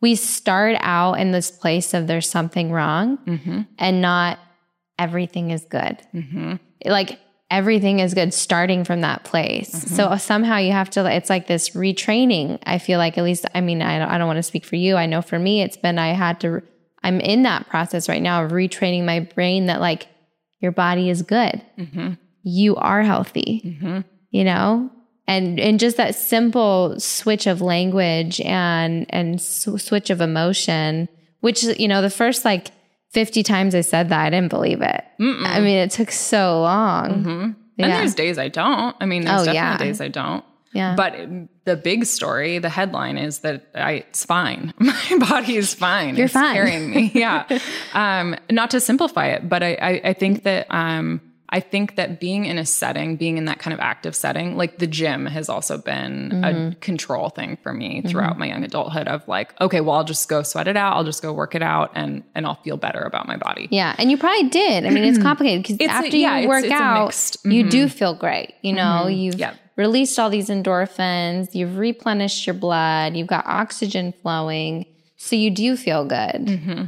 [0.01, 4.37] we start out in this place of there's something wrong Mhm, and not
[4.99, 5.97] everything is good.
[6.13, 6.59] mhm.
[6.85, 9.69] Like everything is good starting from that place.
[9.95, 12.59] So somehow you have to it's like this retraining.
[12.65, 14.75] I feel like at least I mean I don't, I don't want to speak for
[14.77, 14.95] you.
[14.95, 16.61] I know for me it's been I had to
[17.03, 20.07] I'm in that process right now of retraining my brain that like
[20.61, 24.03] your body is good Mhm, you are healthy mhm.
[24.29, 24.89] you know
[25.27, 31.07] and and just that simple switch of language and and s- switch of emotion
[31.41, 32.71] which you know the first like
[33.09, 35.45] 50 times i said that i didn't believe it Mm-mm.
[35.45, 37.55] i mean it took so long Mhm.
[37.77, 37.97] And Yeah.
[37.99, 38.95] there's days I don't.
[38.99, 39.77] I mean, there's Oh, definitely yeah.
[39.77, 40.43] days I don't.
[40.73, 41.13] Yeah But
[41.65, 44.73] the big story, the headline is that I, it's fine.
[44.79, 46.15] My body is fine.
[46.15, 46.55] You're it's fine.
[46.55, 47.11] Carrying me.
[47.15, 47.45] Yeah.
[47.93, 51.21] um, not to simplify it, but I, I, I think that um,
[51.53, 54.77] I think that being in a setting, being in that kind of active setting, like
[54.79, 56.43] the gym has also been Mm-hmm.
[56.71, 60.29] a control thing for me throughout my young adulthood of like, okay, well, I'll just
[60.29, 60.95] go sweat it out.
[60.95, 63.67] I'll just go work it out and and I'll feel better about my body.
[63.69, 66.47] yeah and you probably did i mean it's complicated because It's a- after yeah, you
[66.47, 69.53] work it's a out mixed- you do feel great you know you've Yeah.
[69.85, 74.85] Released all these endorphins you've replenished your blood you've got oxygen flowing
[75.17, 76.83] so you do feel good hmm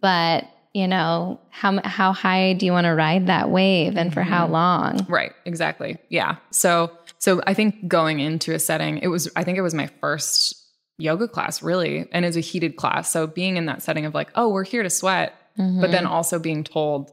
[0.00, 0.44] but
[0.74, 4.30] you know how how high do you want to ride that wave and for Mm-hmm.
[4.36, 5.96] how long Right, exactly.
[6.10, 6.36] Yeah.
[6.50, 9.88] So so I think going into a setting, it was I think it was my
[10.02, 10.54] first
[10.98, 13.08] yoga class really, and it was a heated class.
[13.10, 16.38] So being in that setting of like, oh, we're here to sweat, but then also
[16.38, 17.10] being told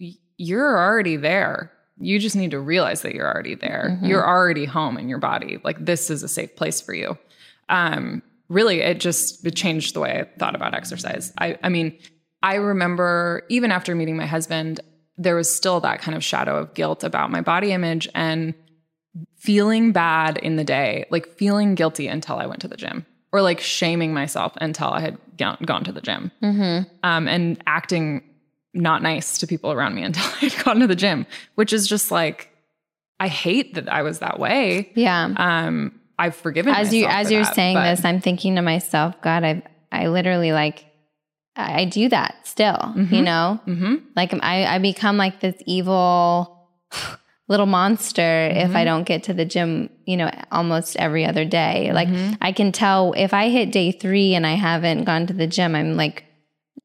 [0.00, 1.72] "Y- you're already there.
[1.98, 3.98] You just need to realize that you're already there.
[4.00, 4.08] Mhm.
[4.08, 5.58] You're already home in your body.
[5.62, 7.18] Like this is a safe place for you.
[7.68, 11.32] Um really it just it changed the way I thought about exercise.
[11.38, 11.96] I I mean,
[12.42, 14.80] I remember even after meeting my husband,
[15.16, 18.54] there was still that kind of shadow of guilt about my body image and
[19.36, 23.42] feeling bad in the day, like feeling guilty until I went to the gym or
[23.42, 26.88] like shaming myself until I had gone, gone to the gym mm-hmm.
[27.02, 28.22] um, and acting
[28.74, 31.86] not nice to people around me until I had gone to the gym, which is
[31.86, 32.50] just like,
[33.20, 34.90] I hate that I was that way.
[34.94, 39.20] yeah Um, I've forgiven as you as you're that, saying this i'm thinking to myself
[39.20, 40.84] god i i literally like
[41.56, 43.24] i do that still you Mhm.
[43.24, 44.02] know Mhm.
[44.14, 46.68] like i i become like this evil
[47.48, 48.76] little monster if Mm-hmm.
[48.76, 52.38] i don't get to the gym you know almost every other day like Mhm.
[52.40, 55.74] i can tell if i hit day three and i haven't gone to the gym
[55.74, 56.24] i'm like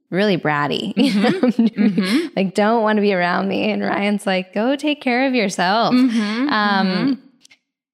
[0.10, 0.94] really bratty.
[1.70, 2.28] Mm-hmm.
[2.36, 3.72] like, don't want to be around me.
[3.72, 5.94] And Ryan's like, go take care of yourself.
[5.94, 6.50] Mm-hmm.
[6.50, 7.22] Um,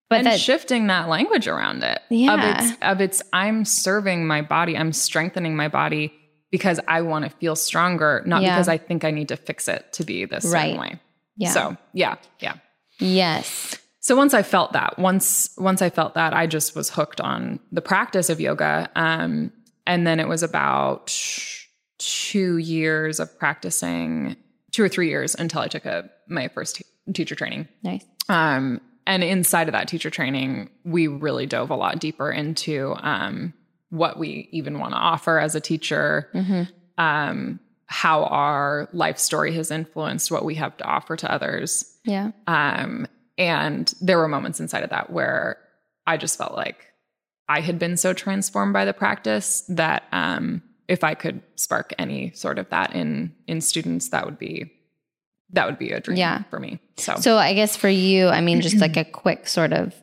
[0.09, 1.99] but and that, shifting that language around it.
[2.09, 2.33] Yeah.
[2.33, 6.13] Of its, of its, I'm serving my body, I'm strengthening my body
[6.51, 8.55] because I want to feel stronger, not Yeah.
[8.55, 10.77] because I think I need to fix it to be this Right.
[10.79, 10.99] way.
[11.37, 11.49] yeah.
[11.51, 12.55] So yeah, yeah.
[12.99, 13.77] yes.
[13.99, 17.59] So once I felt that, once once I felt that, I just was hooked on
[17.71, 18.89] the practice of yoga.
[18.95, 19.51] Um,
[19.87, 21.11] and then it was about
[22.05, 24.35] two years of practicing,
[24.71, 27.67] two or three years until I took a my first te- teacher training.
[27.83, 28.05] Nice.
[28.29, 33.53] Um, and inside of that teacher training, we really dove a lot deeper into um,
[33.89, 36.63] what we even want to offer as a teacher, hmm
[36.97, 41.97] um, how our life story has influenced what we have to offer to others.
[42.03, 42.31] Yeah.
[42.47, 43.05] Um,
[43.37, 45.57] and there were moments inside of that where
[46.07, 46.87] I just felt like
[47.47, 52.31] I had been so transformed by the practice that um, if I could spark any
[52.31, 54.71] sort of that in in students, that would be
[55.51, 56.43] that would be a dream Yeah.
[56.49, 56.79] for me.
[56.97, 59.93] So, So I guess for you, I mean, just like a quick sort of,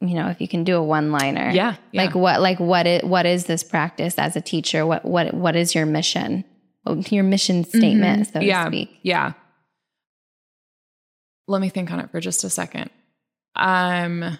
[0.00, 1.50] you know, if you can do a one liner.
[1.50, 2.02] yeah, yeah.
[2.04, 4.86] Like what, like what is, what is this practice as a teacher?
[4.86, 6.44] What, what, what is your mission?
[7.10, 8.48] Your mission statement, so to Mm-hmm.
[8.48, 8.98] yeah, speak.
[9.02, 9.32] Yeah.
[11.46, 12.90] Let me think on it for just a second.
[13.54, 14.38] Um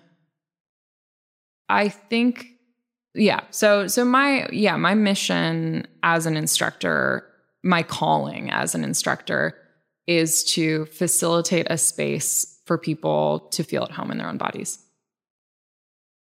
[1.68, 2.46] I think
[3.14, 7.26] yeah, so so my yeah, my mission as an instructor,
[7.62, 9.56] my calling as an instructor
[10.06, 14.78] is to facilitate a space for people to feel at home in their own bodies.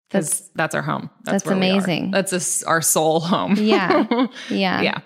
[0.10, 1.10] That's, That's that's our home.
[1.24, 1.74] that's where we are.
[1.76, 2.12] amazing.
[2.12, 3.56] That's us our soul home.
[3.56, 4.06] Yeah.
[4.50, 4.82] yeah.
[4.82, 4.98] yeah.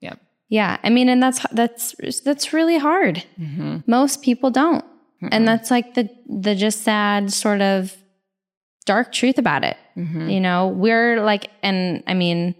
[0.00, 0.14] Yeah.
[0.48, 0.76] Yeah.
[0.84, 3.24] I mean, and that's, that's, that's really hard.
[3.36, 4.84] hmm Most people don't.
[4.84, 5.28] Mm-hmm.
[5.32, 7.96] And that's like the, the just sad sort of
[8.86, 9.76] dark truth about it.
[9.94, 12.54] Hmm You know, we're like, and I mean,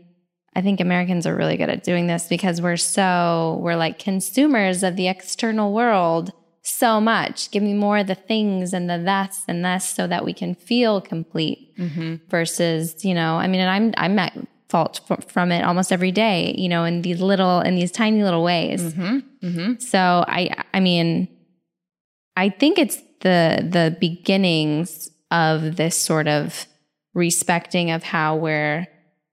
[0.55, 4.83] I think Americans are really good at doing this because we're so, we're like consumers
[4.83, 7.51] of the external world so much.
[7.51, 10.55] Give me more of the things and the that's and this so that we can
[10.55, 14.35] feel complete hmm versus, you know, I mean, and I'm, I'm at
[14.69, 18.23] fault f- from it almost every day, you know, in these little, in these tiny
[18.23, 18.93] little ways.
[18.95, 21.29] hmm hmm So I I mean
[22.37, 26.67] I think it's the the beginnings of this sort of
[27.15, 28.87] respecting of how we're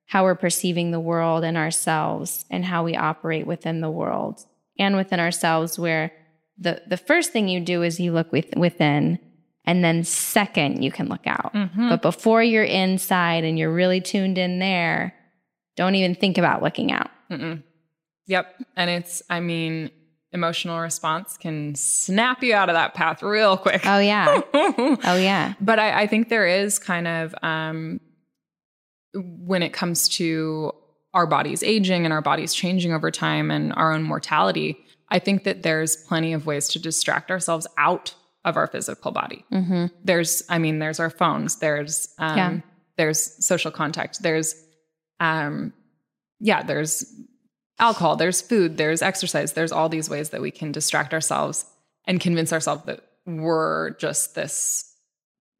[0.05, 4.43] how we're perceiving the world and ourselves and how we operate within the world
[4.79, 6.11] and within ourselves where
[6.57, 9.19] the the first thing you do is you look with, within
[9.65, 11.53] and then second you can look out.
[11.53, 11.89] Mhm.
[11.89, 15.13] But before you're inside and you're really tuned in there,
[15.75, 17.11] don't even think about looking out.
[17.31, 17.61] Mm-mm.
[18.27, 18.55] Yep.
[18.75, 19.91] And it's, I mean,
[20.31, 23.81] emotional response can snap you out of that path real quick.
[23.85, 24.41] Oh yeah.
[24.53, 25.53] Oh yeah.
[25.59, 27.99] but I, I think there is kind of, um,
[29.13, 30.71] when it comes to
[31.13, 34.77] our bodies aging and our bodies changing over time and our own mortality,
[35.09, 38.13] I think that there's plenty of ways to distract ourselves out
[38.45, 39.43] of our physical body.
[39.49, 42.57] hmm there's i mean there's our phones there's um Yeah.
[42.95, 44.55] there's social contact there's
[45.19, 45.73] um
[46.39, 47.03] yeah there's
[47.79, 51.65] alcohol there's food there's exercise there's all these ways that we can distract ourselves
[52.05, 54.85] and convince ourselves that we're just this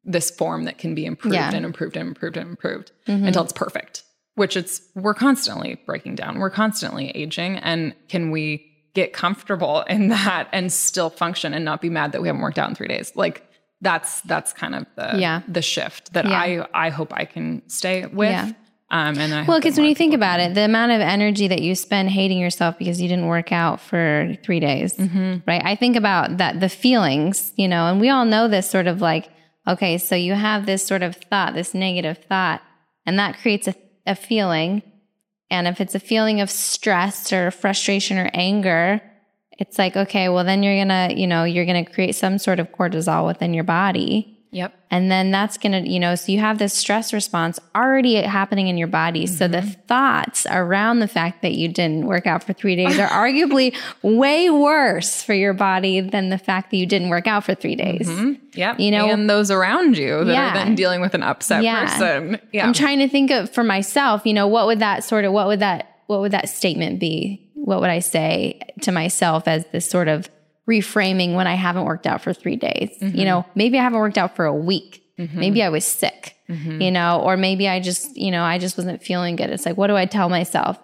[0.04, 1.50] this form that can be improved Yeah.
[1.52, 3.26] and improved and improved and improved Mhm.
[3.26, 4.04] until it's perfect
[4.34, 10.08] which it's we're constantly breaking down we're constantly aging and can we get comfortable in
[10.08, 12.88] that and still function and not be mad that we haven't worked out in three
[12.88, 13.46] days like
[13.82, 15.42] that's that's kind of the Yeah.
[15.48, 16.38] the shift that Yeah.
[16.74, 18.54] i i hope i can stay with.
[18.90, 21.62] Um and I Well, because when you think about it, the amount of energy that
[21.62, 25.42] you spend hating yourself because you didn't work out for three days, can.
[25.46, 25.62] right?
[25.64, 29.00] I think about that, the feelings, you know, and we all know this sort of
[29.00, 29.28] like,
[29.66, 32.62] okay, so you have this sort of thought, this negative thought,
[33.06, 33.74] and that creates a,
[34.06, 34.82] a feeling.
[35.50, 39.00] And if it's a feeling of stress or frustration or anger,
[39.58, 42.38] it's like, okay, well, then you're going to, you know, you're going to create some
[42.38, 44.39] sort of cortisol within your body.
[44.50, 48.16] Yep And then that's going to, you know, so you have this stress response already
[48.16, 49.26] happening in your body.
[49.26, 49.80] So the Mm-hmm.
[49.86, 54.50] thoughts around the fact that you didn't work out for three days are arguably way
[54.50, 58.08] worse for your body than the fact that you didn't work out for three days.
[58.08, 58.38] Mhm.
[58.54, 60.50] yep You know- and those around you that Yeah.
[60.50, 61.86] are then dealing with an upset Yeah.
[61.86, 65.24] person yeah I'm trying to think of for myself, you know, what would that sort
[65.24, 67.46] of, what would that, what would that statement be?
[67.54, 70.28] What would I say to myself as this sort of
[70.70, 72.90] reframing when I haven't worked out for three days?
[73.00, 73.16] Mm-hmm.
[73.18, 74.96] You know, maybe I haven't worked out for a week.
[75.34, 76.80] Maybe I was sick, Mm-hmm.
[76.80, 79.50] you know, or maybe I just, you know, I just wasn't feeling good.
[79.50, 80.78] It's like, what do I tell myself?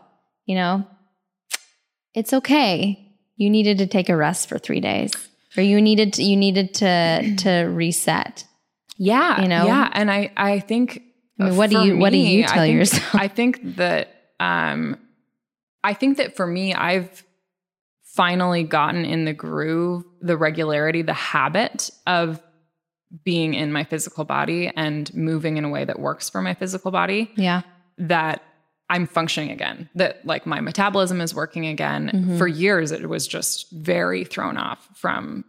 [0.45, 0.87] You know,
[2.15, 3.03] it's okay.
[3.37, 5.11] You needed to take a rest for three days,
[5.57, 8.45] or you needed to, you needed to to reset.
[8.99, 9.67] yeah you know?
[9.67, 11.03] yeah and i i think
[11.41, 13.15] I mean, what do you what do me, you I tell think- yourself?
[13.15, 14.09] I think that
[14.41, 14.97] um,
[15.83, 17.25] I think that for me, I've
[18.17, 22.41] finally gotten in the groove, the regularity, the habit of
[23.25, 26.91] being in my physical body and moving in a way that works for my physical
[26.91, 27.63] body Yeah.
[27.99, 28.43] that
[28.89, 32.11] I'm functioning again, that like my metabolism is working again.
[32.13, 32.39] Mm-hmm.
[32.39, 35.45] For years, it was just very thrown off from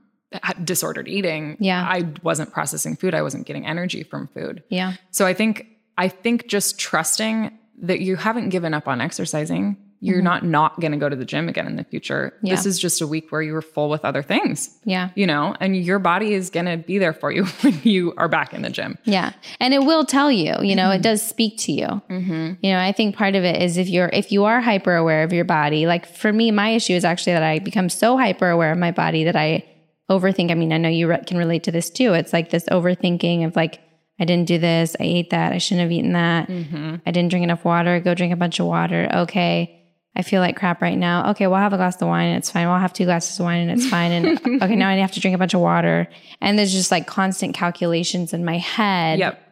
[0.63, 1.55] disordered eating.
[1.59, 1.81] Yeah.
[1.87, 3.13] I wasn't processing food.
[3.13, 4.63] I wasn't getting energy from food.
[4.69, 4.93] Yeah.
[5.11, 9.77] So I think, I think just trusting that you haven't given up on exercising.
[9.99, 12.33] You're not not going to go to the gym again in the future.
[12.37, 12.45] Mm-hmm.
[12.47, 12.55] Yeah.
[12.55, 15.09] This is just a week where you were full with other things, Yeah.
[15.15, 18.27] you know, and your body is going to be there for you when you are
[18.27, 18.97] back in the gym.
[19.05, 19.33] Yeah.
[19.59, 21.87] And it will tell you, you know, it does speak to you.
[21.87, 22.53] Mm-hmm.
[22.61, 25.23] You know, I think part of it is if you're, if you are hyper aware
[25.23, 28.49] of your body, like for me, my issue is actually that I become so hyper
[28.49, 29.63] aware of my body that I
[30.11, 30.51] overthink.
[30.51, 32.13] I mean, I know you re- can relate to this too.
[32.13, 33.79] It's like this overthinking of like,
[34.19, 34.95] I didn't do this.
[34.99, 35.53] I ate that.
[35.53, 36.49] I shouldn't have eaten that.
[36.49, 37.99] I didn't drink enough water.
[37.99, 39.07] Go drink a bunch of water.
[39.13, 39.76] Okay.
[40.17, 41.29] I feel like crap right now.
[41.29, 42.67] Okay, well, have a glass of wine and it's fine.
[42.67, 44.11] Well, have two glasses of wine and it's fine.
[44.11, 46.07] And okay, now I have to drink a bunch of water.
[46.41, 49.19] And there's just like constant calculations in my head.
[49.19, 49.43] Yep.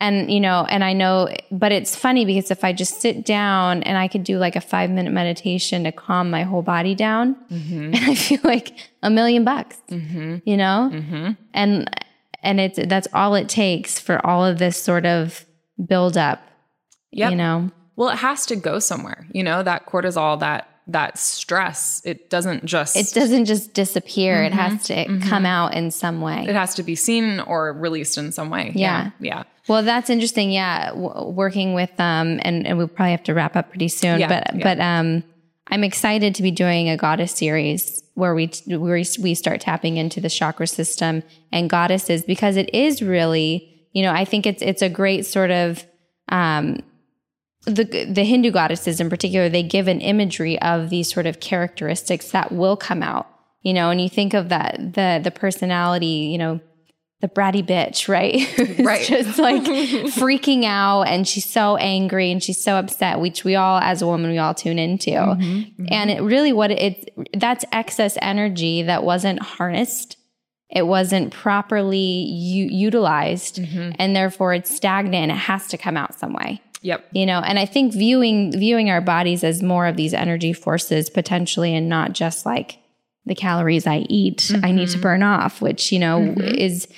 [0.00, 3.82] And, you know, and I know, but it's funny because if I just sit down
[3.82, 7.36] and I could do like a five minute meditation to calm my whole body down,
[7.50, 7.94] mm-hmm.
[7.94, 10.38] and I feel like a million bucks, mm-hmm.
[10.46, 10.90] you know?
[10.90, 11.32] Mm-hmm.
[11.52, 12.02] And,
[12.42, 15.44] and it's, that's all it takes for all of this sort of
[15.86, 16.40] build up,
[17.12, 17.30] Yep.
[17.30, 17.70] you know?
[17.96, 19.26] Well, it has to go somewhere.
[19.32, 24.42] You know, that cortisol, that that stress, it doesn't just It doesn't just disappear.
[24.42, 26.44] It has to come out in some way.
[26.48, 28.72] it has to be seen or released in some way.
[28.74, 29.10] Yeah.
[29.20, 29.44] Yeah.
[29.68, 30.50] Well, that's interesting.
[30.50, 34.18] Yeah, w- working with um, and, and we'll probably have to wrap up pretty soon.
[34.18, 34.64] Yeah, but yeah.
[34.64, 35.22] but um,
[35.68, 40.20] I'm excited to be doing a goddess series where we where we start tapping into
[40.20, 41.22] the chakra system
[41.52, 45.52] and goddesses because it is really, you know, I think it's it's a great sort
[45.52, 45.84] of
[46.28, 46.80] um,
[47.64, 52.30] the the Hindu goddesses in particular, they give an imagery of these sort of characteristics
[52.32, 53.28] that will come out.
[53.62, 56.60] You know, and you think of that the the personality, you know,
[57.20, 58.48] the bratty bitch, right?
[58.84, 59.06] Right.
[59.06, 63.78] just like freaking out and she's so angry and she's so upset, which we all
[63.78, 65.10] as a woman we all tune into.
[65.10, 65.86] Mm-hmm, mm-hmm.
[65.88, 70.16] And it really what it that's excess energy that wasn't harnessed.
[70.68, 73.92] It wasn't properly u- utilized mm-hmm.
[74.00, 77.08] and therefore it's stagnant and it has to come out some way Yep.
[77.12, 81.08] you know and i think viewing viewing our bodies as more of these energy forces
[81.08, 82.78] potentially and not just like
[83.24, 85.02] the calories i eat i need to mm-hmm.
[85.02, 86.40] burn off which you know mm-hmm.
[86.40, 86.88] is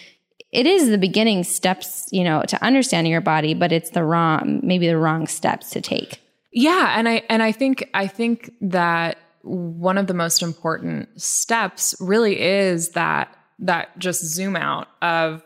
[0.52, 4.60] it is the beginning steps you know to understanding your body but it's the wrong
[4.62, 6.20] maybe the wrong steps to take
[6.54, 11.94] Yeah, and I and I think I think that one of the most important steps
[12.00, 15.42] really is that that just zoom out of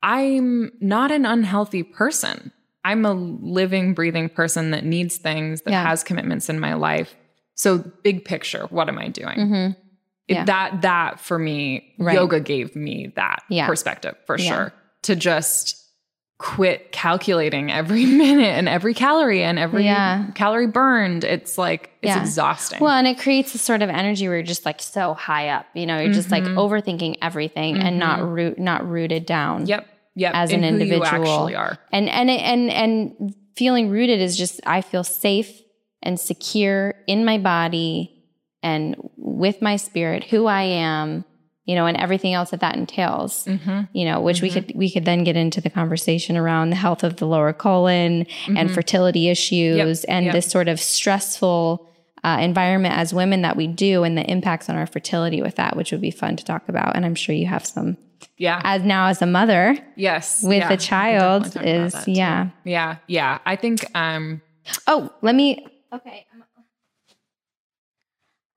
[0.00, 2.52] I'm not an unhealthy person.
[2.88, 5.84] I'm a living, breathing person that needs things, that Yeah.
[5.86, 7.14] has commitments in my life.
[7.54, 9.36] So big picture, what am I doing?
[9.38, 9.70] Mm-hmm.
[10.28, 12.14] It- that that for me, Right.
[12.14, 13.66] yoga gave me that Yeah.
[13.66, 14.48] perspective for Yeah.
[14.50, 14.72] sure.
[15.02, 15.76] To just
[16.38, 20.26] quit calculating every minute and every calorie and every Yeah.
[20.34, 21.24] calorie burned.
[21.24, 22.20] It's like it's Yeah.
[22.20, 22.78] exhausting.
[22.80, 25.66] well and it creates a sort of energy where you're just like so high up
[25.74, 29.88] you know you're just like overthinking everything and not root not rooted down yep.
[30.18, 30.34] Yep.
[30.34, 31.04] as an individual.
[31.04, 31.78] actually are.
[31.92, 35.62] and and and and feeling rooted is just I feel safe
[36.02, 38.24] and secure in my body
[38.62, 41.24] and with my spirit, who I am,
[41.64, 43.44] you know, and everything else that that entails.
[43.44, 43.82] Mm-hmm.
[43.92, 44.66] You know, which we mm-hmm.
[44.66, 48.26] could we could then get into the conversation around the health of the lower colon
[48.46, 48.74] and mm-hmm.
[48.74, 50.34] fertility issues and Yep.
[50.34, 51.88] this sort of stressful
[52.24, 55.76] uh, environment as women that we do and the impacts on our fertility with that,
[55.76, 56.96] which would be fun to talk about.
[56.96, 57.96] And I'm sure you have some
[58.38, 58.60] Yeah.
[58.64, 60.42] as now as a mother yes.
[60.42, 62.12] with yeah, a child definitely talk about is that too.
[62.12, 62.50] yeah.
[62.64, 62.96] Yeah.
[63.06, 63.38] Yeah.
[63.44, 64.40] I think um
[64.86, 65.66] Oh, let me.
[65.92, 66.26] Okay.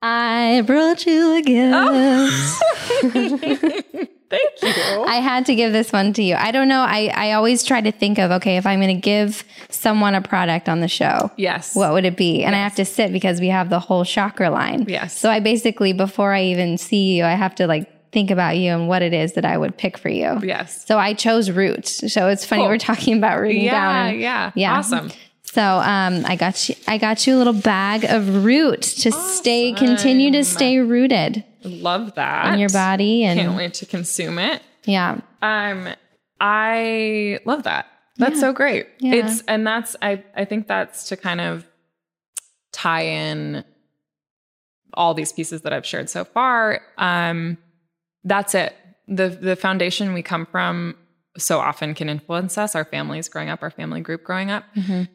[0.04, 2.62] I brought you a gift.
[3.02, 5.04] thank you.
[5.04, 6.34] I had to give this one to you.
[6.34, 6.80] I don't know.
[6.80, 10.20] I, I always try to think of, okay, if I'm going to give someone a
[10.20, 11.76] product on the show, yes.
[11.76, 12.42] what would it be?
[12.42, 14.86] And I have to sit because we have the whole chakra line.
[14.88, 15.16] Yes.
[15.16, 18.72] So I basically, before I even see you, I have to like think about you
[18.72, 20.38] and what it is that I would pick for you.
[20.42, 20.84] yes.
[20.86, 21.86] So I chose root.
[21.86, 22.68] So it's funny Cool.
[22.68, 24.06] we're talking about rooting Yeah, down.
[24.10, 24.52] and- yeah.
[24.54, 24.78] Yeah.
[24.78, 25.10] Awesome.
[25.44, 26.74] So um, I got you.
[26.88, 32.14] I got you a little bag of root to stay, continue to stay rooted Love
[32.14, 32.54] that.
[32.54, 34.62] in your body, and Can't wait to consume it.
[34.84, 35.88] yeah, Um,
[36.40, 37.86] I love that.
[38.16, 38.86] That's so great.
[38.98, 39.14] Yeah.
[39.26, 41.66] It's and that's I I think that's to kind of
[42.72, 43.64] tie in
[44.94, 46.80] all these pieces that I've shared so far.
[46.98, 47.58] Um,
[48.24, 48.74] that's it.
[49.08, 50.96] The the foundation we come from
[51.38, 54.64] so often can influence us, our families growing up, our family group growing up.
[54.76, 55.08] Mhm.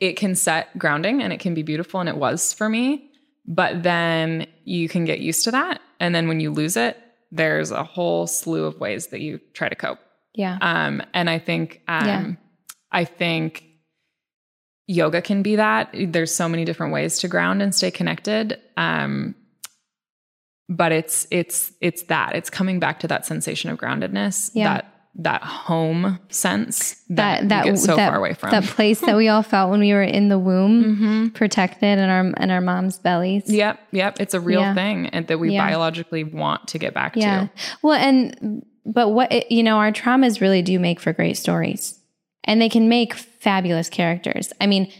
[0.00, 3.08] it can set grounding and it can be beautiful and it was for me
[3.46, 6.98] but then you can get used to that and then when you lose it
[7.30, 10.00] there's a whole slew of ways that you try to cope
[10.34, 10.58] Yeah.
[10.60, 12.32] um and i think um Yeah.
[12.90, 13.64] i think
[14.86, 19.34] yoga can be that there's so many different ways to ground and stay connected um
[20.68, 24.74] but it's it's it's that it's coming back to that sensation of groundedness Yeah.
[24.74, 29.14] that that home sense that that, that so that, far away from that place that
[29.16, 32.60] we all felt when we were in the womb, hmm protected in our in our
[32.60, 33.48] mom's bellies.
[33.48, 34.16] Yep, yep.
[34.20, 34.74] It's a real Yeah.
[34.74, 35.66] thing and that we Yeah.
[35.68, 37.42] biologically want to get back Yeah.
[37.42, 37.50] to.
[37.82, 41.98] Well, and but what it, you know, our traumas really do make for great stories,
[42.42, 44.52] and they can make fabulous characters.
[44.60, 44.90] I mean,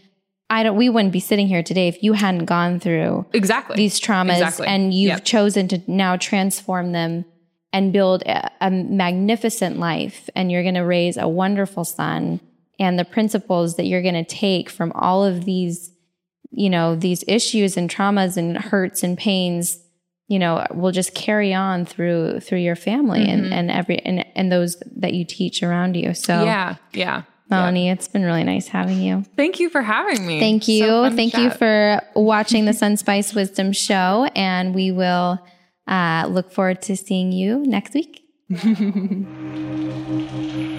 [0.50, 0.76] I don't.
[0.76, 3.76] We wouldn't be sitting here today if you hadn't gone through Exactly.
[3.76, 4.66] these traumas Exactly.
[4.66, 5.24] and you've Yep.
[5.24, 7.24] chosen to now transform them
[7.72, 12.40] and build a, a magnificent life and you're going to raise a wonderful son
[12.78, 15.90] and the principles that you're going to take from all of these
[16.50, 19.80] you know these issues and traumas and hurts and pains
[20.28, 23.52] you know will just carry on through through your family and mm-hmm.
[23.52, 27.22] and every and, and those that you teach around you so yeah, yeah.
[27.50, 30.40] Melanie it's been really nice having you Thank you for having me.
[30.40, 30.86] Thank you.
[30.86, 34.28] to Thank you for watching the Sunspice Wisdom Show.
[34.34, 35.38] And we will
[35.86, 38.22] uh, look forward to seeing you next week.